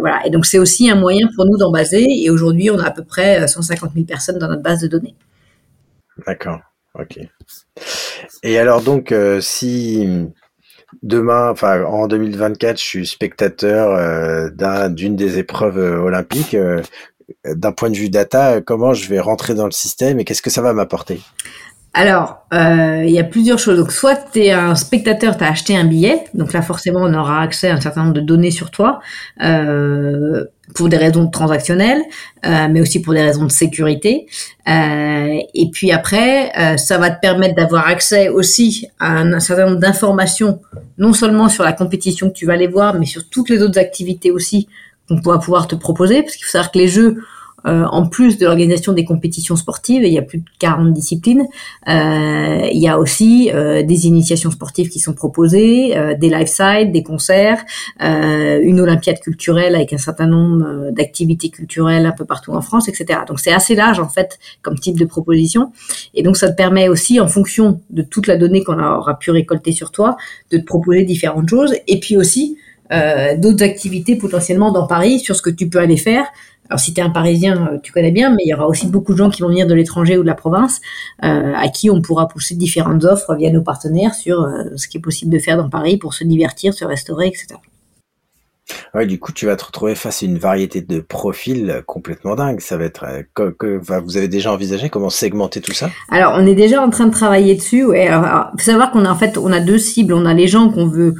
voilà. 0.00 0.26
Et 0.26 0.30
donc 0.30 0.46
c'est 0.46 0.58
aussi 0.58 0.90
un 0.90 0.96
moyen 0.96 1.28
pour 1.36 1.46
nous 1.46 1.56
d'en 1.56 1.70
baser. 1.70 2.06
Et 2.08 2.30
aujourd'hui, 2.30 2.70
on 2.70 2.78
a 2.78 2.86
à 2.86 2.90
peu 2.90 3.04
près 3.04 3.46
150 3.46 3.92
000 3.94 4.06
personnes 4.06 4.38
dans 4.38 4.48
notre 4.48 4.62
base 4.62 4.80
de 4.80 4.88
données. 4.88 5.14
D'accord. 6.26 6.60
Ok. 6.98 7.18
Et 8.42 8.58
alors 8.58 8.82
donc, 8.82 9.14
si 9.40 10.06
demain, 11.02 11.50
enfin 11.50 11.84
en 11.84 12.06
2024, 12.06 12.78
je 12.78 12.82
suis 12.82 13.06
spectateur 13.06 14.50
d'un 14.52 14.90
d'une 14.90 15.16
des 15.16 15.38
épreuves 15.38 15.78
olympiques, 15.78 16.56
d'un 17.44 17.72
point 17.72 17.90
de 17.90 17.96
vue 17.96 18.08
data, 18.08 18.60
comment 18.60 18.94
je 18.94 19.08
vais 19.08 19.20
rentrer 19.20 19.54
dans 19.54 19.66
le 19.66 19.72
système 19.72 20.20
et 20.20 20.24
qu'est-ce 20.24 20.42
que 20.42 20.50
ça 20.50 20.62
va 20.62 20.72
m'apporter? 20.72 21.20
Alors, 21.94 22.46
il 22.52 23.10
y 23.10 23.18
a 23.18 23.24
plusieurs 23.24 23.58
choses. 23.58 23.78
Donc, 23.78 23.92
soit 23.92 24.16
tu 24.32 24.40
es 24.40 24.50
un 24.50 24.74
spectateur, 24.74 25.36
tu 25.36 25.44
as 25.44 25.48
acheté 25.48 25.76
un 25.76 25.84
billet, 25.84 26.24
donc 26.32 26.54
là 26.54 26.62
forcément 26.62 27.00
on 27.02 27.12
aura 27.12 27.42
accès 27.42 27.68
à 27.68 27.74
un 27.74 27.80
certain 27.80 28.04
nombre 28.04 28.14
de 28.14 28.22
données 28.22 28.50
sur 28.50 28.70
toi. 28.70 29.00
Euh, 29.42 30.44
pour 30.74 30.88
des 30.88 30.96
raisons 30.96 31.28
transactionnelles, 31.28 32.02
euh, 32.46 32.68
mais 32.70 32.80
aussi 32.80 33.00
pour 33.02 33.12
des 33.14 33.22
raisons 33.22 33.44
de 33.44 33.50
sécurité. 33.50 34.26
Euh, 34.68 35.38
et 35.54 35.70
puis 35.70 35.92
après, 35.92 36.52
euh, 36.58 36.76
ça 36.76 36.98
va 36.98 37.10
te 37.10 37.20
permettre 37.20 37.54
d'avoir 37.54 37.86
accès 37.88 38.28
aussi 38.28 38.86
à 38.98 39.20
un, 39.20 39.40
certain 39.40 39.66
nombre 39.66 39.80
d'informations, 39.80 40.60
non 40.98 41.12
seulement 41.12 41.48
sur 41.48 41.64
la 41.64 41.72
compétition 41.72 42.28
que 42.30 42.34
tu 42.34 42.46
vas 42.46 42.54
aller 42.54 42.68
voir, 42.68 42.98
mais 42.98 43.06
sur 43.06 43.28
toutes 43.28 43.48
les 43.50 43.62
autres 43.62 43.78
activités 43.78 44.30
aussi 44.30 44.68
qu'on 45.08 45.20
va 45.20 45.38
pouvoir 45.38 45.68
te 45.68 45.74
proposer, 45.74 46.22
parce 46.22 46.36
qu'il 46.36 46.44
faut 46.44 46.52
savoir 46.52 46.70
que 46.72 46.78
les 46.78 46.88
jeux 46.88 47.18
euh, 47.66 47.84
en 47.84 48.06
plus 48.06 48.38
de 48.38 48.46
l'organisation 48.46 48.92
des 48.92 49.04
compétitions 49.04 49.56
sportives, 49.56 50.02
il 50.02 50.12
y 50.12 50.18
a 50.18 50.22
plus 50.22 50.38
de 50.38 50.44
40 50.58 50.92
disciplines, 50.92 51.46
euh, 51.88 52.68
il 52.72 52.80
y 52.80 52.88
a 52.88 52.98
aussi 52.98 53.50
euh, 53.54 53.82
des 53.82 54.06
initiations 54.06 54.50
sportives 54.50 54.88
qui 54.88 54.98
sont 54.98 55.12
proposées, 55.12 55.94
des 56.18 56.28
live 56.28 56.46
sites, 56.46 56.92
des 56.92 57.02
concerts, 57.02 57.62
une 58.00 58.80
olympiade 58.80 59.20
culturelle 59.20 59.74
avec 59.74 59.92
un 59.92 59.98
certain 59.98 60.26
nombre 60.26 60.90
d'activités 60.90 61.50
culturelles 61.50 62.06
un 62.06 62.12
peu 62.12 62.24
partout 62.24 62.52
en 62.52 62.60
France, 62.60 62.88
etc. 62.88 63.20
Donc 63.26 63.40
c'est 63.40 63.52
assez 63.52 63.74
large 63.74 64.00
en 64.00 64.08
fait 64.08 64.38
comme 64.62 64.78
type 64.78 64.98
de 64.98 65.04
proposition. 65.04 65.72
Et 66.14 66.22
donc 66.22 66.36
ça 66.36 66.50
te 66.50 66.56
permet 66.56 66.88
aussi, 66.88 67.20
en 67.20 67.28
fonction 67.28 67.80
de 67.90 68.02
toute 68.02 68.26
la 68.26 68.36
donnée 68.36 68.64
qu'on 68.64 68.78
aura 68.78 69.18
pu 69.18 69.30
récolter 69.30 69.72
sur 69.72 69.90
toi, 69.90 70.16
de 70.50 70.58
te 70.58 70.64
proposer 70.64 71.04
différentes 71.04 71.48
choses. 71.48 71.74
Et 71.86 72.00
puis 72.00 72.16
aussi 72.16 72.56
d'autres 73.38 73.64
activités 73.64 74.16
potentiellement 74.16 74.70
dans 74.72 74.86
Paris 74.86 75.18
sur 75.18 75.34
ce 75.34 75.42
que 75.42 75.50
tu 75.50 75.68
peux 75.68 75.78
aller 75.78 75.96
faire 75.96 76.26
alors 76.72 76.80
si 76.80 76.94
tu 76.94 77.02
es 77.02 77.04
un 77.04 77.10
Parisien, 77.10 77.68
euh, 77.70 77.78
tu 77.82 77.92
connais 77.92 78.12
bien, 78.12 78.30
mais 78.30 78.44
il 78.46 78.48
y 78.48 78.54
aura 78.54 78.66
aussi 78.66 78.86
beaucoup 78.86 79.12
de 79.12 79.18
gens 79.18 79.28
qui 79.28 79.42
vont 79.42 79.48
venir 79.48 79.66
de 79.66 79.74
l'étranger 79.74 80.16
ou 80.16 80.22
de 80.22 80.26
la 80.26 80.34
province, 80.34 80.80
euh, 81.22 81.52
à 81.54 81.68
qui 81.68 81.90
on 81.90 82.00
pourra 82.00 82.28
pousser 82.28 82.54
différentes 82.54 83.04
offres 83.04 83.34
via 83.34 83.50
nos 83.50 83.60
partenaires 83.60 84.14
sur 84.14 84.40
euh, 84.40 84.64
ce 84.76 84.88
qui 84.88 84.96
est 84.96 85.00
possible 85.00 85.30
de 85.30 85.38
faire 85.38 85.58
dans 85.58 85.68
Paris 85.68 85.98
pour 85.98 86.14
se 86.14 86.24
divertir, 86.24 86.72
se 86.72 86.86
restaurer, 86.86 87.26
etc. 87.26 87.60
Ouais, 88.94 89.04
du 89.04 89.18
coup, 89.18 89.32
tu 89.32 89.44
vas 89.44 89.56
te 89.56 89.66
retrouver 89.66 89.94
face 89.94 90.22
à 90.22 90.26
une 90.26 90.38
variété 90.38 90.80
de 90.80 91.00
profils 91.00 91.82
complètement 91.84 92.36
dingue. 92.36 92.60
Ça 92.60 92.78
va 92.78 92.84
être 92.84 93.04
que, 93.34 93.80
vous 94.00 94.16
avez 94.16 94.28
déjà 94.28 94.50
envisagé 94.50 94.88
comment 94.88 95.10
segmenter 95.10 95.60
tout 95.60 95.72
ça? 95.72 95.90
Alors, 96.10 96.32
on 96.38 96.46
est 96.46 96.54
déjà 96.54 96.80
en 96.80 96.88
train 96.88 97.06
de 97.06 97.12
travailler 97.12 97.54
dessus. 97.54 97.84
Ouais. 97.84 98.06
Alors, 98.06 98.50
faut 98.52 98.64
savoir 98.64 98.92
qu'on 98.92 99.04
a 99.04 99.10
en 99.10 99.16
fait, 99.16 99.36
on 99.36 99.52
a 99.52 99.60
deux 99.60 99.78
cibles. 99.78 100.14
On 100.14 100.24
a 100.24 100.32
les 100.32 100.48
gens 100.48 100.70
qu'on 100.70 100.86
veut 100.86 101.16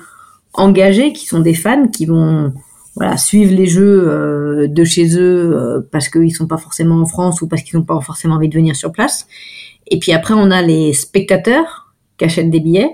engager, 0.55 1.13
qui 1.13 1.27
sont 1.27 1.41
des 1.41 1.55
fans, 1.55 1.89
qui 1.89 2.07
vont 2.07 2.53
voilà, 2.95 3.17
suivent 3.17 3.53
les 3.53 3.67
jeux 3.67 4.09
euh, 4.09 4.69
de 4.69 4.85
chez 4.85 5.17
eux 5.17 5.57
euh, 5.57 5.81
parce 5.91 6.09
qu'ils 6.09 6.35
sont 6.35 6.47
pas 6.47 6.59
forcément 6.59 7.01
en 7.01 7.07
France 7.07 7.41
ou 7.41 7.49
parce 7.49 7.63
qu'ils 7.63 7.79
n'ont 7.79 7.85
pas 7.85 7.99
forcément 8.01 8.35
envie 8.35 8.49
de 8.49 8.55
venir 8.55 8.77
sur 8.77 8.93
place. 8.93 9.27
Et 9.87 9.99
puis 9.99 10.13
après, 10.13 10.35
on 10.35 10.51
a 10.51 10.63
les 10.63 10.93
spectateurs 10.93 11.93
qui 12.19 12.25
achètent 12.25 12.51
des 12.51 12.61
billets. 12.61 12.91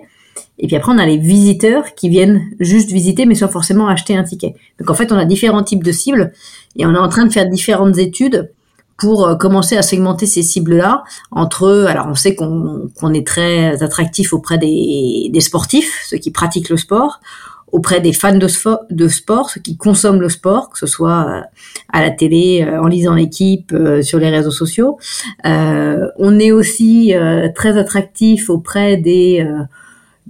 Et 0.61 0.67
puis 0.67 0.77
après, 0.77 0.93
on 0.93 0.99
a 0.99 1.07
les 1.07 1.19
visiteurs 1.19 1.95
qui 1.95 2.09
viennent 2.09 2.43
juste 2.61 2.91
visiter, 2.91 3.27
mais 3.27 3.35
sans 3.35 3.49
forcément 3.49 3.89
acheter 3.89 4.17
un 4.17 4.23
ticket. 4.23 4.55
Donc 4.79 4.91
en 4.91 4.95
fait, 4.95 5.11
on 5.13 5.17
a 5.17 5.25
différents 5.25 5.63
types 5.63 5.83
de 5.83 5.93
cibles 5.93 6.33
et 6.77 6.87
on 6.87 6.95
est 6.95 6.99
en 6.99 7.09
train 7.09 7.27
de 7.27 7.33
faire 7.33 7.49
différentes 7.49 7.99
études 7.99 8.53
pour 8.99 9.27
euh, 9.27 9.37
commencer 9.37 9.77
à 9.77 9.83
segmenter 9.83 10.27
ces 10.27 10.43
cibles-là 10.43 11.05
entre 11.31 11.87
alors 11.89 12.07
on 12.09 12.15
sait 12.15 12.35
qu'on 12.35 13.15
est 13.15 13.27
très 13.27 13.83
attractif 13.83 14.33
auprès 14.33 14.59
des, 14.59 15.31
des 15.33 15.41
sportifs, 15.41 16.05
ceux 16.07 16.19
qui 16.19 16.31
pratiquent 16.31 16.69
le 16.69 16.77
sport 16.77 17.21
auprès 17.73 18.01
des 18.01 18.13
fans 18.13 18.37
de, 18.37 18.49
sport, 19.09 19.51
ceux 19.51 19.61
qui 19.61 19.77
consomment 19.77 20.21
le 20.21 20.29
sport, 20.29 20.71
que 20.71 20.79
ce 20.79 20.87
soit 20.87 21.27
euh, 21.29 21.41
à 21.93 22.03
la 22.03 22.11
télé, 22.11 22.65
euh, 22.67 22.81
en 22.81 22.87
lisant 22.87 23.15
l'équipe, 23.15 23.73
euh, 23.73 24.03
sur 24.03 24.19
les 24.19 24.31
réseaux 24.31 24.51
sociaux. 24.51 24.99
on 25.45 26.39
est 26.39 26.53
aussi 26.53 27.15
très 27.55 27.77
attractif 27.79 28.51
auprès 28.51 28.97
des 28.97 29.47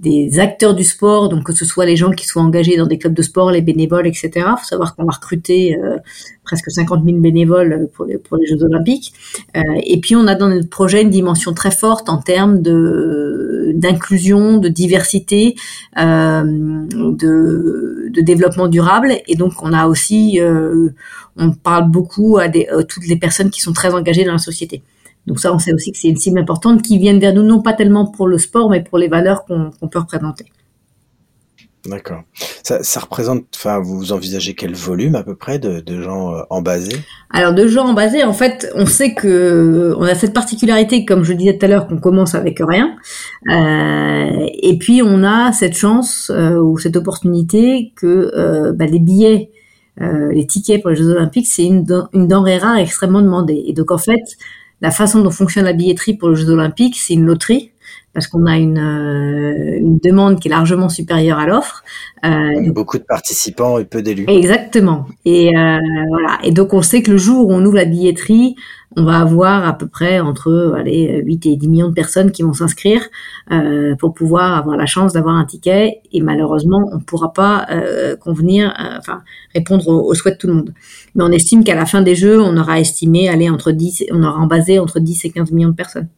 des 0.01 0.39
acteurs 0.39 0.75
du 0.75 0.83
sport, 0.83 1.27
donc 1.27 1.43
que 1.43 1.53
ce 1.53 1.65
soit 1.65 1.85
les 1.85 1.97
gens 1.97 2.11
qui 2.11 2.25
soient 2.25 2.41
engagés 2.41 2.77
dans 2.77 2.87
des 2.87 2.97
clubs 2.97 3.13
de 3.13 3.21
sport, 3.21 3.51
les 3.51 3.61
bénévoles, 3.61 4.07
etc. 4.07 4.31
Il 4.35 4.59
faut 4.59 4.65
savoir 4.65 4.95
qu'on 4.95 5.03
va 5.03 5.11
recruter 5.11 5.77
euh, 5.77 5.97
presque 6.43 6.71
50 6.71 7.03
000 7.05 7.17
bénévoles 7.17 7.89
pour 7.93 8.05
les, 8.05 8.17
pour 8.17 8.37
les 8.37 8.47
Jeux 8.47 8.63
Olympiques. 8.63 9.13
Euh, 9.57 9.61
et 9.83 9.99
puis 9.99 10.15
on 10.15 10.25
a 10.27 10.35
dans 10.35 10.47
notre 10.47 10.69
projet 10.69 11.01
une 11.01 11.09
dimension 11.09 11.53
très 11.53 11.71
forte 11.71 12.09
en 12.09 12.21
termes 12.21 12.61
de 12.61 13.71
d'inclusion, 13.75 14.57
de 14.57 14.67
diversité, 14.67 15.55
euh, 15.99 16.43
de, 16.43 18.09
de 18.09 18.21
développement 18.21 18.67
durable. 18.67 19.13
Et 19.27 19.35
donc 19.35 19.53
on 19.61 19.73
a 19.73 19.87
aussi, 19.87 20.39
euh, 20.39 20.89
on 21.37 21.51
parle 21.51 21.89
beaucoup 21.91 22.37
à, 22.37 22.47
des, 22.47 22.67
à 22.67 22.83
toutes 22.83 23.07
les 23.07 23.15
personnes 23.17 23.49
qui 23.49 23.61
sont 23.61 23.73
très 23.73 23.93
engagées 23.93 24.25
dans 24.25 24.33
la 24.33 24.39
société. 24.39 24.81
Donc 25.27 25.39
ça, 25.39 25.53
on 25.53 25.59
sait 25.59 25.73
aussi 25.73 25.91
que 25.91 25.97
c'est 25.97 26.09
une 26.09 26.17
cible 26.17 26.39
importante 26.39 26.81
qui 26.81 26.97
viennent 26.97 27.19
vers 27.19 27.33
nous, 27.33 27.43
non 27.43 27.61
pas 27.61 27.73
tellement 27.73 28.05
pour 28.07 28.27
le 28.27 28.37
sport, 28.37 28.69
mais 28.69 28.83
pour 28.83 28.97
les 28.97 29.07
valeurs 29.07 29.45
qu'on 29.45 29.87
peut 29.87 29.99
représenter. 29.99 30.45
D'accord. 31.85 32.23
Ça, 32.63 32.99
représente, 32.99 33.45
enfin, 33.55 33.79
vous 33.79 34.11
envisagez 34.11 34.53
quel 34.53 34.75
volume 34.75 35.15
à 35.15 35.23
peu 35.23 35.35
près 35.35 35.59
de, 35.59 36.01
gens 36.01 36.35
euh, 36.35 36.41
en 36.49 36.61
basé 36.61 36.91
Alors 37.31 37.53
de 37.53 37.67
gens 37.67 37.87
en 37.87 37.93
basé, 37.93 38.23
en 38.23 38.33
fait, 38.33 38.69
on 38.75 38.85
sait 38.85 39.13
que 39.13 39.95
on 39.97 40.03
a 40.03 40.13
cette 40.13 40.33
particularité, 40.33 41.05
comme 41.05 41.23
je 41.23 41.33
disais 41.33 41.57
tout 41.57 41.65
à 41.65 41.69
l'heure, 41.69 41.87
qu'on 41.87 41.97
commence 41.97 42.35
avec 42.35 42.59
rien, 42.59 42.95
euh, 43.49 44.45
et 44.61 44.77
puis 44.77 45.01
on 45.03 45.23
a 45.23 45.53
cette 45.53 45.75
chance 45.75 46.31
euh, 46.35 46.59
ou 46.59 46.77
cette 46.77 46.97
opportunité 46.97 47.93
que 47.95 48.71
bah, 48.71 48.85
les 48.85 48.99
billets, 48.99 49.51
les 49.99 50.47
tickets 50.47 50.81
pour 50.81 50.91
les 50.91 50.95
Jeux 50.95 51.09
Olympiques, 51.09 51.47
c'est 51.47 51.65
une, 51.65 51.85
une 52.13 52.27
denrée 52.27 52.57
rare 52.57 52.77
extrêmement 52.77 53.21
demandée. 53.21 53.63
Et 53.67 53.73
donc 53.73 53.91
en 53.91 53.97
fait, 53.97 54.37
la 54.81 54.91
façon 54.91 55.21
dont 55.21 55.31
fonctionne 55.31 55.65
la 55.65 55.73
billetterie 55.73 56.15
pour 56.15 56.29
les 56.29 56.35
Jeux 56.35 56.49
Olympiques, 56.49 56.97
c'est 56.97 57.13
une 57.13 57.25
loterie 57.25 57.71
parce 58.13 58.27
qu'on 58.27 58.45
a 58.45 58.57
une, 58.57 58.77
euh, 58.77 59.77
une, 59.77 59.99
demande 59.99 60.39
qui 60.39 60.47
est 60.47 60.51
largement 60.51 60.89
supérieure 60.89 61.39
à 61.39 61.45
l'offre. 61.45 61.83
Euh, 62.25 62.71
beaucoup 62.71 62.97
de 62.97 63.03
participants 63.03 63.77
et 63.77 63.85
peu 63.85 64.01
d'élus. 64.01 64.25
Exactement. 64.27 65.05
Et 65.25 65.55
euh, 65.55 65.77
voilà. 66.09 66.39
Et 66.43 66.51
donc 66.51 66.73
on 66.73 66.81
sait 66.81 67.01
que 67.01 67.11
le 67.11 67.17
jour 67.17 67.47
où 67.47 67.53
on 67.53 67.63
ouvre 67.63 67.75
la 67.75 67.85
billetterie, 67.85 68.55
on 68.97 69.03
va 69.03 69.19
avoir 69.19 69.67
à 69.67 69.77
peu 69.77 69.87
près 69.87 70.19
entre 70.19 70.75
allez, 70.77 71.21
8 71.23 71.45
et 71.45 71.55
10 71.55 71.67
millions 71.67 71.89
de 71.89 71.93
personnes 71.93 72.31
qui 72.31 72.41
vont 72.41 72.53
s'inscrire 72.53 73.01
euh, 73.51 73.95
pour 73.95 74.13
pouvoir 74.13 74.57
avoir 74.57 74.77
la 74.77 74.87
chance 74.87 75.13
d'avoir 75.13 75.35
un 75.35 75.45
ticket. 75.45 76.01
Et 76.11 76.21
malheureusement, 76.21 76.89
on 76.91 76.97
ne 76.97 77.03
pourra 77.03 77.31
pas 77.31 77.67
euh, 77.69 78.15
convenir, 78.15 78.73
euh, 78.79 78.97
enfin 78.97 79.21
répondre 79.53 79.87
aux, 79.87 80.13
souhaits 80.15 80.35
de 80.35 80.39
tout 80.39 80.47
le 80.47 80.53
monde. 80.53 80.73
Mais 81.15 81.23
on 81.23 81.31
estime 81.31 81.63
qu'à 81.63 81.75
la 81.75 81.85
fin 81.85 82.01
des 82.01 82.15
jeux, 82.15 82.41
on 82.41 82.57
aura 82.57 82.79
estimé 82.79 83.29
aller 83.29 83.49
entre 83.49 83.71
10, 83.71 84.05
on 84.11 84.23
aura 84.23 84.39
en 84.39 84.47
basé 84.47 84.79
entre 84.79 84.99
10 84.99 85.25
et 85.25 85.29
15 85.29 85.51
millions 85.51 85.69
de 85.69 85.75
personnes. 85.75 86.09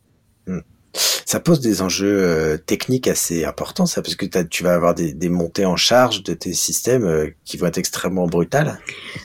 Ça 0.94 1.40
pose 1.40 1.62
des 1.62 1.82
enjeux 1.82 2.24
euh, 2.24 2.58
techniques 2.58 3.08
assez 3.08 3.46
importants, 3.46 3.86
ça, 3.86 4.02
parce 4.02 4.16
que 4.16 4.26
tu 4.26 4.64
vas 4.64 4.74
avoir 4.74 4.94
des, 4.94 5.30
montées 5.30 5.66
en 5.66 5.78
charge 5.78 6.24
de 6.24 6.34
tes 6.34 6.54
systèmes 6.54 7.06
euh, 7.06 7.28
qui 7.46 7.56
vont 7.56 7.68
être 7.68 7.78
extrêmement 7.78 8.28
brutales. 8.28 8.80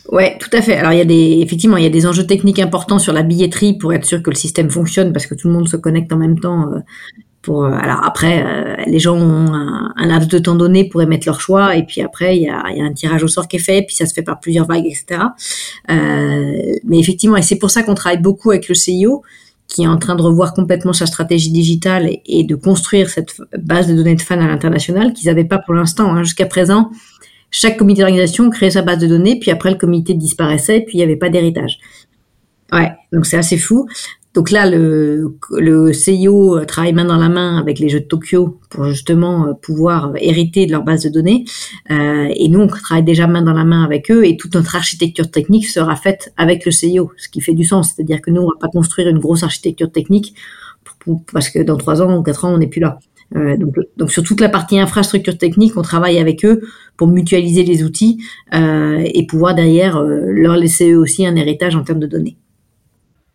Ouais, 0.09 0.39
tout 0.39 0.51
à 0.53 0.63
fait. 0.63 0.77
Alors 0.77 0.93
il 0.93 0.99
y 0.99 1.01
a 1.01 1.05
des, 1.05 1.41
effectivement, 1.43 1.77
il 1.77 1.83
y 1.83 1.87
a 1.87 1.91
des 1.91 2.07
enjeux 2.07 2.27
techniques 2.27 2.61
importants 2.61 3.01
sur 3.01 3.13
la 3.13 3.23
billetterie 3.23 3.77
pour 3.77 3.93
être 3.93 4.05
sûr 4.05 4.23
que 4.23 4.31
le 4.31 4.37
système 4.37 4.71
fonctionne, 4.71 5.13
parce 5.13 5.27
que 5.27 5.35
tout 5.35 5.49
le 5.49 5.55
monde 5.55 5.69
se 5.69 5.77
connecte 5.77 6.13
en 6.13 6.19
même 6.19 6.39
temps. 6.39 6.73
Euh, 6.73 6.79
pour, 7.43 7.65
alors 7.65 8.01
après, 8.03 8.45
les 8.89 8.99
gens 8.99 9.17
ont 9.17 9.53
un, 9.55 10.07
laps 10.07 10.27
de 10.27 10.41
temps 10.41 10.57
donné 10.57 10.89
pour 10.89 11.01
émettre 11.01 11.29
leur 11.29 11.41
choix, 11.41 11.77
et 11.77 11.85
puis 11.85 12.01
après 12.01 12.37
il 12.37 12.43
y 12.43 12.49
a, 12.49 12.65
y 12.71 12.81
a, 12.81 12.85
un 12.85 12.93
tirage 12.93 13.23
au 13.23 13.29
sort 13.29 13.47
qui 13.47 13.55
est 13.55 13.61
fait, 13.61 13.83
puis 13.83 13.95
ça 13.95 14.05
se 14.05 14.13
fait 14.13 14.23
par 14.23 14.41
plusieurs 14.41 14.67
vagues, 14.67 14.87
etc. 14.87 15.21
mais 15.89 16.99
effectivement, 16.99 17.37
et 17.37 17.43
c'est 17.43 17.55
pour 17.55 17.71
ça 17.71 17.85
qu'on 17.85 17.95
travaille 17.95 18.21
beaucoup 18.21 18.51
avec 18.51 18.69
le 18.69 18.75
CIO 18.75 19.23
qui 19.69 19.83
est 19.83 19.87
en 19.87 19.99
train 19.99 20.15
de 20.15 20.23
revoir 20.23 20.55
complètement 20.55 20.93
sa 20.93 21.07
stratégie 21.07 21.51
digitale 21.51 22.11
et, 22.25 22.45
de 22.45 22.55
construire 22.55 23.11
cette 23.11 23.41
base 23.59 23.89
de 23.89 23.95
données 23.95 24.15
de 24.15 24.23
fans 24.23 24.41
à 24.41 24.47
l'international 24.47 25.13
qu'ils 25.13 25.27
n'avaient 25.27 25.45
pas 25.45 25.59
pour 25.59 25.75
l'instant. 25.75 26.13
Hein. 26.13 26.23
Jusqu'à 26.23 26.47
présent, 26.47 26.91
chaque 27.51 27.77
comité 27.77 28.03
d'organisation 28.03 28.49
créait 28.51 28.71
sa 28.71 28.83
base 28.83 28.99
de 28.99 29.07
données, 29.07 29.39
puis 29.39 29.51
après 29.51 29.71
le 29.71 29.77
comité 29.77 30.15
disparaissait, 30.15 30.81
puis 30.81 30.95
il 30.95 30.99
n'y 30.99 31.03
avait 31.03 31.17
pas 31.17 31.29
d'héritage. 31.29 31.79
Ouais, 32.73 32.93
donc 33.13 33.27
c'est 33.27 33.37
assez 33.37 33.59
fou. 33.59 33.89
Donc 34.37 34.51
là, 34.51 34.69
le, 34.71 35.37
le 35.51 35.93
CIO 35.93 36.65
travaille 36.67 36.93
main 36.93 37.07
dans 37.07 37.17
la 37.17 37.29
main 37.29 37.59
avec 37.59 37.79
les 37.79 37.89
Jeux 37.89 38.01
de 38.01 38.05
Tokyo 38.05 38.61
pour 38.71 38.85
justement 38.85 39.49
euh, 39.49 39.53
pouvoir 39.55 40.13
hériter 40.17 40.67
de 40.67 40.73
leur 40.73 40.85
base 40.85 41.03
de 41.05 41.09
données. 41.09 41.45
Euh, 41.91 42.29
et 42.37 42.49
nous, 42.49 42.61
on 42.61 42.67
travaille 42.67 43.03
déjà 43.03 43.27
main 43.27 43.43
dans 43.43 43.55
la 43.55 43.65
main 43.65 43.83
avec 43.83 44.11
eux 44.11 44.25
et 44.27 44.37
toute 44.37 44.55
notre 44.55 44.77
architecture 44.77 45.31
technique 45.31 45.67
sera 45.67 45.97
faite 45.97 46.33
avec 46.37 46.65
le 46.67 46.71
CIO, 46.71 47.11
ce 47.17 47.29
qui 47.29 47.41
fait 47.41 47.55
du 47.55 47.65
sens. 47.65 47.95
C'est-à-dire 47.95 48.21
que 48.21 48.31
nous, 48.31 48.43
on 48.43 48.47
va 48.47 48.59
pas 48.61 48.69
construire 48.69 49.09
une 49.09 49.19
grosse 49.19 49.43
architecture 49.43 49.91
technique 49.91 50.35
parce 51.33 51.51
que 51.51 51.61
dans 51.61 51.77
trois 51.77 52.03
ans 52.03 52.17
ou 52.17 52.23
quatre 52.23 52.45
ans, 52.45 52.55
on 52.55 52.59
n'est 52.59 52.67
plus 52.67 52.81
là. 52.81 52.99
Euh, 53.35 53.57
donc, 53.57 53.75
donc, 53.97 54.13
sur 54.13 54.23
toute 54.23 54.41
la 54.41 54.49
partie 54.49 54.79
infrastructure 54.79 55.37
technique, 55.37 55.77
on 55.77 55.83
travaille 55.83 56.19
avec 56.19 56.45
eux 56.45 56.61
pour 56.97 57.09
mutualiser 57.09 57.65
les 57.65 57.83
outils 57.83 58.23
euh, 58.55 59.03
et 59.05 59.27
pouvoir 59.27 59.55
derrière 59.55 59.97
euh, 59.97 60.27
leur 60.31 60.57
laisser 60.57 60.93
eux 60.93 60.99
aussi 60.99 61.27
un 61.27 61.37
héritage 61.37 61.75
en 61.75 61.83
termes 61.83 62.01
de 62.01 62.07
données. 62.07 62.37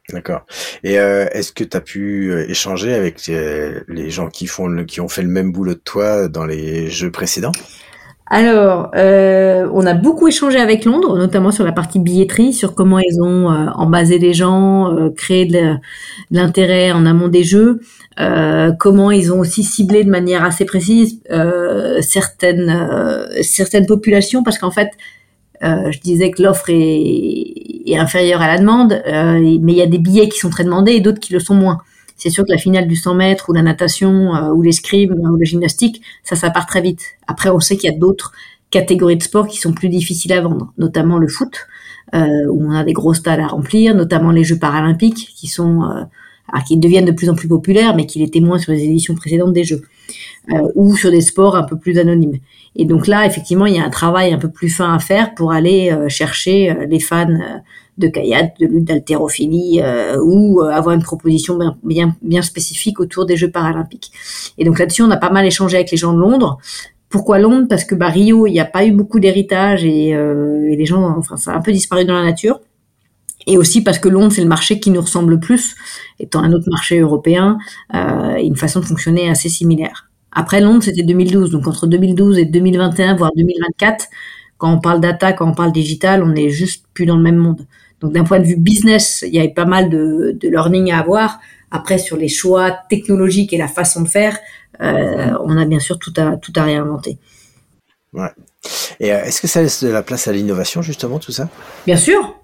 D'accord. 0.10 0.46
Et 0.84 1.00
euh, 1.00 1.28
est-ce 1.32 1.52
que 1.52 1.64
tu 1.64 1.78
as 1.78 1.82
pu 1.82 2.32
euh, 2.32 2.50
échanger 2.50 2.94
avec 2.94 3.30
euh, 3.30 3.82
les 3.88 4.10
gens 4.10 4.30
qui 4.30 4.48
font 4.48 4.84
qui 4.86 5.00
ont 5.00 5.08
fait 5.08 5.22
le 5.22 5.30
même 5.30 5.52
boulot 5.52 5.74
de 5.74 5.80
toi 5.80 6.28
dans 6.28 6.46
les 6.46 6.90
jeux 6.90 7.12
précédents? 7.12 7.52
Alors, 8.34 8.92
on 8.94 9.86
a 9.86 9.94
beaucoup 9.94 10.30
échangé 10.30 10.58
avec 10.58 10.86
Londres, 10.86 11.18
notamment 11.18 11.52
sur 11.52 11.66
la 11.66 11.74
partie 11.74 12.00
billetterie, 12.00 12.54
sur 12.54 12.76
comment 12.76 12.98
ils 12.98 13.22
ont 13.22 13.52
euh, 13.52 13.70
embasé 13.76 14.20
les 14.20 14.34
gens, 14.34 14.96
créé 15.18 15.46
de 15.46 15.76
l'intérêt 16.32 16.94
en 16.94 17.06
amont 17.06 17.28
des 17.28 17.44
jeux, 17.44 17.82
comment 18.80 19.12
ils 19.12 19.34
ont 19.34 19.40
aussi 19.40 19.66
ciblé 19.66 20.06
de 20.06 20.10
manière 20.10 20.46
assez 20.46 20.64
précise 20.64 21.20
certaines 22.00 23.28
certaines 23.42 23.86
populations, 23.86 24.44
parce 24.44 24.58
qu'en 24.58 24.72
fait, 24.72 24.92
je 25.62 26.00
disais 26.00 26.32
que 26.32 26.42
l'offre 26.42 26.70
est, 26.70 27.54
est, 27.86 27.98
inférieure 27.98 28.42
à 28.42 28.48
la 28.48 28.58
demande, 28.58 29.02
mais 29.06 29.74
il 29.74 29.78
y 29.78 29.82
a 29.82 29.88
des 29.88 30.00
billets 30.00 30.28
qui 30.30 30.40
sont 30.40 30.50
très 30.50 30.64
demandés 30.64 30.94
et 30.94 31.00
d'autres 31.00 31.20
qui 31.20 31.34
le 31.34 31.40
sont 31.40 31.56
moins 31.56 31.82
c'est 32.22 32.30
sûr 32.30 32.46
que 32.46 32.52
la 32.52 32.60
finale 32.60 32.88
du 32.88 32.96
100 32.96 33.16
mètres 33.16 33.50
ou 33.50 33.54
la 33.54 33.64
natation 33.64 34.36
euh, 34.36 34.52
ou 34.52 34.62
l'escrime 34.62 35.12
ou 35.14 35.38
la 35.38 35.44
gymnastique, 35.44 36.04
ça, 36.24 36.36
ça 36.36 36.52
part 36.52 36.68
très 36.68 36.80
vite. 36.80 37.02
Après, 37.26 37.50
on 37.50 37.60
sait 37.60 37.78
qu'il 37.78 37.90
y 37.90 37.94
a 37.94 37.98
d'autres 37.98 38.32
catégories 38.70 39.18
de 39.18 39.24
sport 39.24 39.48
qui 39.48 39.58
sont 39.58 39.74
plus 39.74 39.90
difficiles 39.90 40.32
à 40.34 40.40
vendre, 40.40 40.72
notamment 40.78 41.18
le 41.18 41.28
foot, 41.28 41.66
euh, 42.14 42.46
où 42.52 42.64
on 42.64 42.74
a 42.74 42.84
des 42.84 42.94
gros 42.94 43.16
stades 43.16 43.40
à 43.40 43.48
remplir, 43.48 43.96
notamment 43.96 44.30
les 44.30 44.44
Jeux 44.44 44.60
paralympiques 44.60 45.34
qui 45.36 45.48
sont 45.48 45.84
euh, 45.84 46.04
qui 46.60 46.78
deviennent 46.78 47.06
de 47.06 47.12
plus 47.12 47.30
en 47.30 47.36
plus 47.36 47.48
populaires, 47.48 47.96
mais 47.96 48.06
qui 48.06 48.20
l'étaient 48.20 48.40
moins 48.40 48.60
sur 48.60 48.72
les 48.72 48.84
éditions 48.84 49.16
précédentes 49.16 49.54
des 49.54 49.64
Jeux, 49.64 49.82
euh, 50.52 50.62
ou 50.76 50.96
sur 50.96 51.12
des 51.12 51.22
sports 51.22 51.56
un 51.56 51.64
peu 51.64 51.78
plus 51.78 51.98
anonymes. 51.98 52.40
Et 52.76 52.86
donc 52.86 53.08
là, 53.08 53.26
effectivement, 53.26 53.66
il 53.66 53.76
y 53.76 53.80
a 53.80 53.86
un 53.86 53.90
travail 53.90 54.34
un 54.34 54.38
peu 54.38 54.50
plus 54.50 54.70
fin 54.70 54.94
à 54.94 55.00
faire 55.00 55.34
pour 55.36 55.52
aller 55.52 55.92
euh, 55.92 56.10
chercher 56.10 56.76
les 56.88 57.00
fans 57.00 57.62
de 57.98 58.08
kayak, 58.08 58.60
de 58.60 58.68
lutte 58.68 58.86
d'haltérophilie 58.86 59.82
euh, 59.82 60.18
ou 60.22 60.62
euh, 60.62 60.70
avoir 60.70 60.96
une 60.96 61.04
proposition 61.04 61.58
bien, 61.84 62.16
bien, 62.22 62.42
spécifique 62.42 63.00
autour 63.00 63.26
des 63.26 63.38
Jeux 63.38 63.52
paralympiques. 63.52 64.12
Et 64.58 64.66
donc 64.66 64.80
là-dessus, 64.80 65.04
on 65.04 65.12
a 65.12 65.18
pas 65.18 65.30
mal 65.30 65.46
échangé 65.46 65.78
avec 65.78 65.92
les 65.92 65.98
gens 65.98 66.14
de 66.14 66.20
Londres. 66.20 66.58
Pourquoi 67.10 67.40
Londres? 67.40 67.68
Parce 67.70 67.84
que 67.84 67.96
bah, 67.96 68.08
Rio, 68.08 68.48
il 68.48 68.54
n'y 68.54 68.60
a 68.60 68.66
pas 68.66 68.86
eu 68.86 68.92
beaucoup 68.92 69.20
d'héritage 69.20 69.84
et, 69.84 70.16
euh, 70.16 70.70
et, 70.70 70.76
les 70.76 70.86
gens, 70.86 71.04
enfin, 71.18 71.38
ça 71.38 71.52
a 71.52 71.58
un 71.58 71.62
peu 71.62 71.72
disparu 71.72 72.06
dans 72.06 72.16
la 72.16 72.24
nature. 72.24 72.60
Et 73.48 73.58
aussi 73.58 73.82
parce 73.82 74.00
que 74.00 74.10
Londres, 74.10 74.32
c'est 74.34 74.42
le 74.42 74.48
marché 74.48 74.80
qui 74.80 74.92
nous 74.92 75.02
ressemble 75.02 75.34
le 75.34 75.40
plus, 75.40 75.76
étant 76.20 76.44
un 76.44 76.54
autre 76.54 76.70
marché 76.70 77.00
européen, 77.00 77.58
euh, 77.94 78.36
et 78.36 78.46
une 78.46 78.56
façon 78.56 78.80
de 78.80 78.86
fonctionner 78.86 79.30
assez 79.30 79.50
similaire. 79.50 80.10
Après 80.32 80.62
Londres, 80.62 80.84
c'était 80.84 81.04
2012, 81.04 81.52
donc 81.52 81.68
entre 81.68 81.88
2012 81.88 82.38
et 82.38 82.46
2021, 82.46 83.16
voire 83.16 83.32
2024, 83.36 84.06
quand 84.58 84.72
on 84.72 84.80
parle 84.80 85.02
data, 85.02 85.34
quand 85.34 85.50
on 85.50 85.54
parle 85.54 85.72
digital, 85.72 86.24
on 86.24 86.28
n'est 86.28 86.50
juste 86.50 86.86
plus 86.94 87.06
dans 87.06 87.18
le 87.18 87.24
même 87.24 87.36
monde. 87.36 87.66
Donc 88.00 88.14
d'un 88.14 88.24
point 88.24 88.40
de 88.40 88.46
vue 88.46 88.58
business, 88.58 89.24
il 89.28 89.34
y 89.34 89.40
avait 89.40 89.50
pas 89.50 89.66
mal 89.66 89.90
de, 89.90 90.38
de, 90.40 90.50
learning 90.50 90.92
à 90.92 91.00
avoir. 91.00 91.40
Après, 91.72 91.98
sur 91.98 92.18
les 92.18 92.28
choix 92.28 92.72
technologiques 92.90 93.54
et 93.54 93.58
la 93.58 93.68
façon 93.68 94.02
de 94.02 94.08
faire, 94.08 94.38
euh, 94.82 95.34
on 95.44 95.58
a 95.58 95.66
bien 95.66 95.80
sûr 95.80 96.00
tout 96.00 96.14
à, 96.18 96.38
tout 96.38 96.54
à 96.56 96.64
réinventer. 96.64 97.18
Ouais. 98.14 98.30
Et 99.00 99.14
euh, 99.14 99.24
est-ce 99.24 99.42
que 99.42 99.48
ça 99.48 99.62
laisse 99.62 99.84
de 99.84 99.90
la 99.90 100.04
place 100.04 100.28
à 100.28 100.32
l'innovation, 100.32 100.82
justement, 100.82 101.20
tout 101.20 101.32
ça? 101.32 101.50
Bien 101.86 101.98
sûr. 101.98 102.36